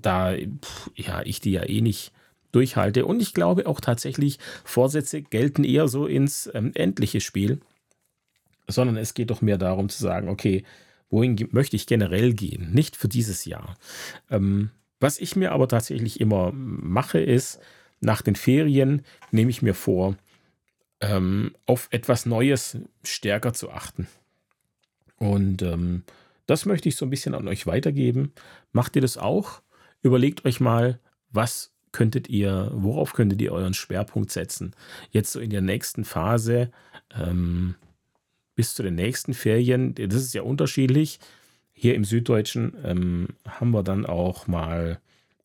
[0.00, 2.10] da pff, ja, ich die ja eh nicht
[2.52, 3.06] durchhalte.
[3.06, 7.60] Und ich glaube auch tatsächlich, Vorsätze gelten eher so ins ähm, endliche Spiel,
[8.68, 10.64] sondern es geht doch mehr darum zu sagen, okay,
[11.10, 13.76] wohin möchte ich generell gehen, nicht für dieses Jahr.
[14.30, 17.58] Ähm, was ich mir aber tatsächlich immer mache, ist,
[18.00, 20.16] nach den Ferien nehme ich mir vor,
[21.00, 24.06] ähm, auf etwas Neues stärker zu achten.
[25.18, 26.04] Und ähm,
[26.46, 28.32] das möchte ich so ein bisschen an euch weitergeben.
[28.72, 29.62] Macht ihr das auch?
[30.02, 30.98] Überlegt euch mal,
[31.30, 34.74] was könntet ihr, worauf könntet ihr euren Schwerpunkt setzen?
[35.10, 36.70] Jetzt so in der nächsten Phase,
[37.14, 37.74] ähm,
[38.54, 41.20] bis zu den nächsten Ferien, das ist ja unterschiedlich.
[41.72, 45.00] Hier im Süddeutschen ähm, haben wir dann auch mal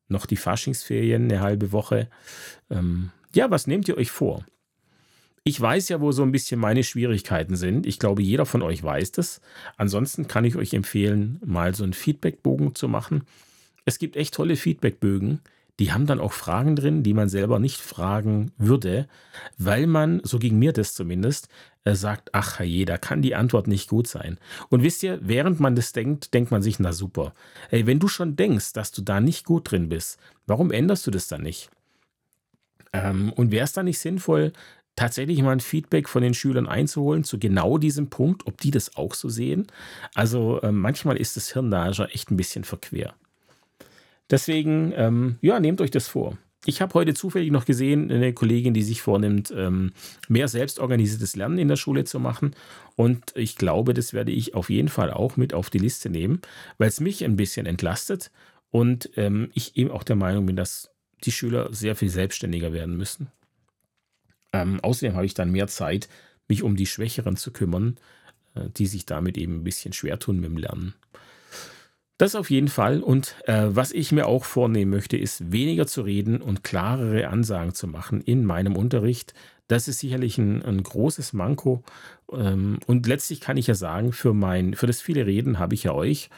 [0.08, 2.10] noch die Faschingsferien, eine halbe Woche.
[2.70, 4.46] Ähm, ja, was nehmt ihr euch vor?
[5.44, 7.86] Ich weiß ja, wo so ein bisschen meine Schwierigkeiten sind.
[7.86, 9.40] Ich glaube, jeder von euch weiß das.
[9.78, 13.24] Ansonsten kann ich euch empfehlen, mal so einen Feedbackbogen zu machen.
[13.86, 15.40] Es gibt echt tolle Feedbackbögen,
[15.80, 19.08] die haben dann auch Fragen drin, die man selber nicht fragen würde,
[19.58, 21.50] weil man, so ging mir das zumindest,
[21.84, 24.40] äh, sagt, ach je, da kann die Antwort nicht gut sein.
[24.70, 27.34] Und wisst ihr, während man das denkt, denkt man sich, na super.
[27.70, 31.12] Ey, wenn du schon denkst, dass du da nicht gut drin bist, warum änderst du
[31.12, 31.70] das dann nicht?
[32.94, 34.54] Ähm, und wäre es dann nicht sinnvoll,
[34.96, 38.96] tatsächlich mal ein Feedback von den Schülern einzuholen zu genau diesem Punkt, ob die das
[38.96, 39.68] auch so sehen.
[40.16, 43.14] Also äh, manchmal ist das Hirn da echt ein bisschen verquer.
[44.30, 46.38] Deswegen, ähm, ja, nehmt euch das vor.
[46.66, 49.94] Ich habe heute zufällig noch gesehen, eine Kollegin, die sich vornimmt, ähm,
[50.28, 52.56] mehr selbstorganisiertes Lernen in der Schule zu machen.
[52.96, 56.42] Und ich glaube, das werde ich auf jeden Fall auch mit auf die Liste nehmen,
[56.78, 58.32] weil es mich ein bisschen entlastet
[58.70, 60.92] und ähm, ich eben auch der Meinung bin, dass
[61.24, 63.32] die Schüler sehr viel selbstständiger werden müssen.
[64.52, 66.10] Ähm, außerdem habe ich dann mehr Zeit,
[66.48, 67.98] mich um die Schwächeren zu kümmern,
[68.56, 70.96] äh, die sich damit eben ein bisschen schwer tun mit dem Lernen.
[72.18, 73.02] Das auf jeden Fall.
[73.02, 77.76] Und äh, was ich mir auch vornehmen möchte, ist weniger zu reden und klarere Ansagen
[77.76, 79.36] zu machen in meinem Unterricht.
[79.68, 81.84] Das ist sicherlich ein, ein großes Manko.
[82.32, 85.84] Ähm, und letztlich kann ich ja sagen, für, mein, für das viele Reden habe ich
[85.84, 86.30] ja euch.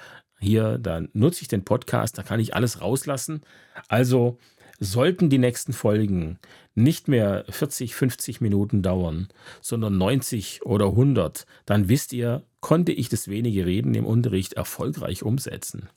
[0.42, 3.42] Hier, da nutze ich den Podcast, da kann ich alles rauslassen.
[3.88, 4.38] Also
[4.80, 6.40] Sollten die nächsten Folgen
[6.74, 9.28] nicht mehr 40, 50 Minuten dauern,
[9.62, 15.24] sondern 90 oder 100, dann wisst ihr, konnte ich das wenige Reden im Unterricht erfolgreich
[15.24, 15.90] umsetzen.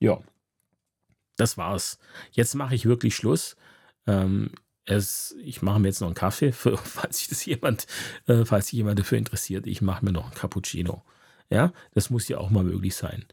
[0.00, 0.20] Ja,
[1.36, 1.98] das war's.
[2.32, 3.56] Jetzt mache ich wirklich Schluss.
[4.06, 4.50] Ähm,
[4.84, 7.86] es, ich mache mir jetzt noch einen Kaffee, für, falls sich das jemand,
[8.26, 9.66] äh, falls sich jemand dafür interessiert.
[9.66, 11.02] Ich mache mir noch einen Cappuccino.
[11.50, 13.24] Ja, das muss ja auch mal möglich sein.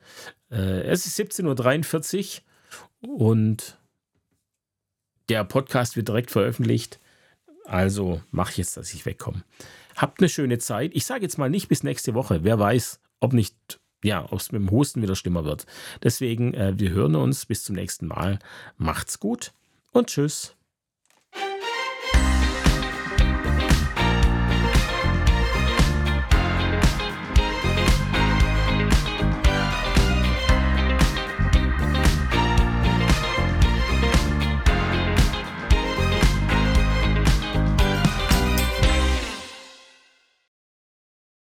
[0.50, 2.42] Äh, es ist 17.43
[3.02, 3.78] Uhr und
[5.30, 7.00] der Podcast wird direkt veröffentlicht.
[7.66, 9.44] Also mach jetzt, dass ich wegkomme.
[9.96, 10.92] Habt eine schöne Zeit.
[10.94, 12.44] Ich sage jetzt mal nicht bis nächste Woche.
[12.44, 15.66] Wer weiß, ob nicht, ja, ob es mit dem Husten wieder schlimmer wird.
[16.04, 18.40] Deswegen, äh, wir hören uns bis zum nächsten Mal.
[18.78, 19.54] Macht's gut
[19.92, 20.57] und tschüss.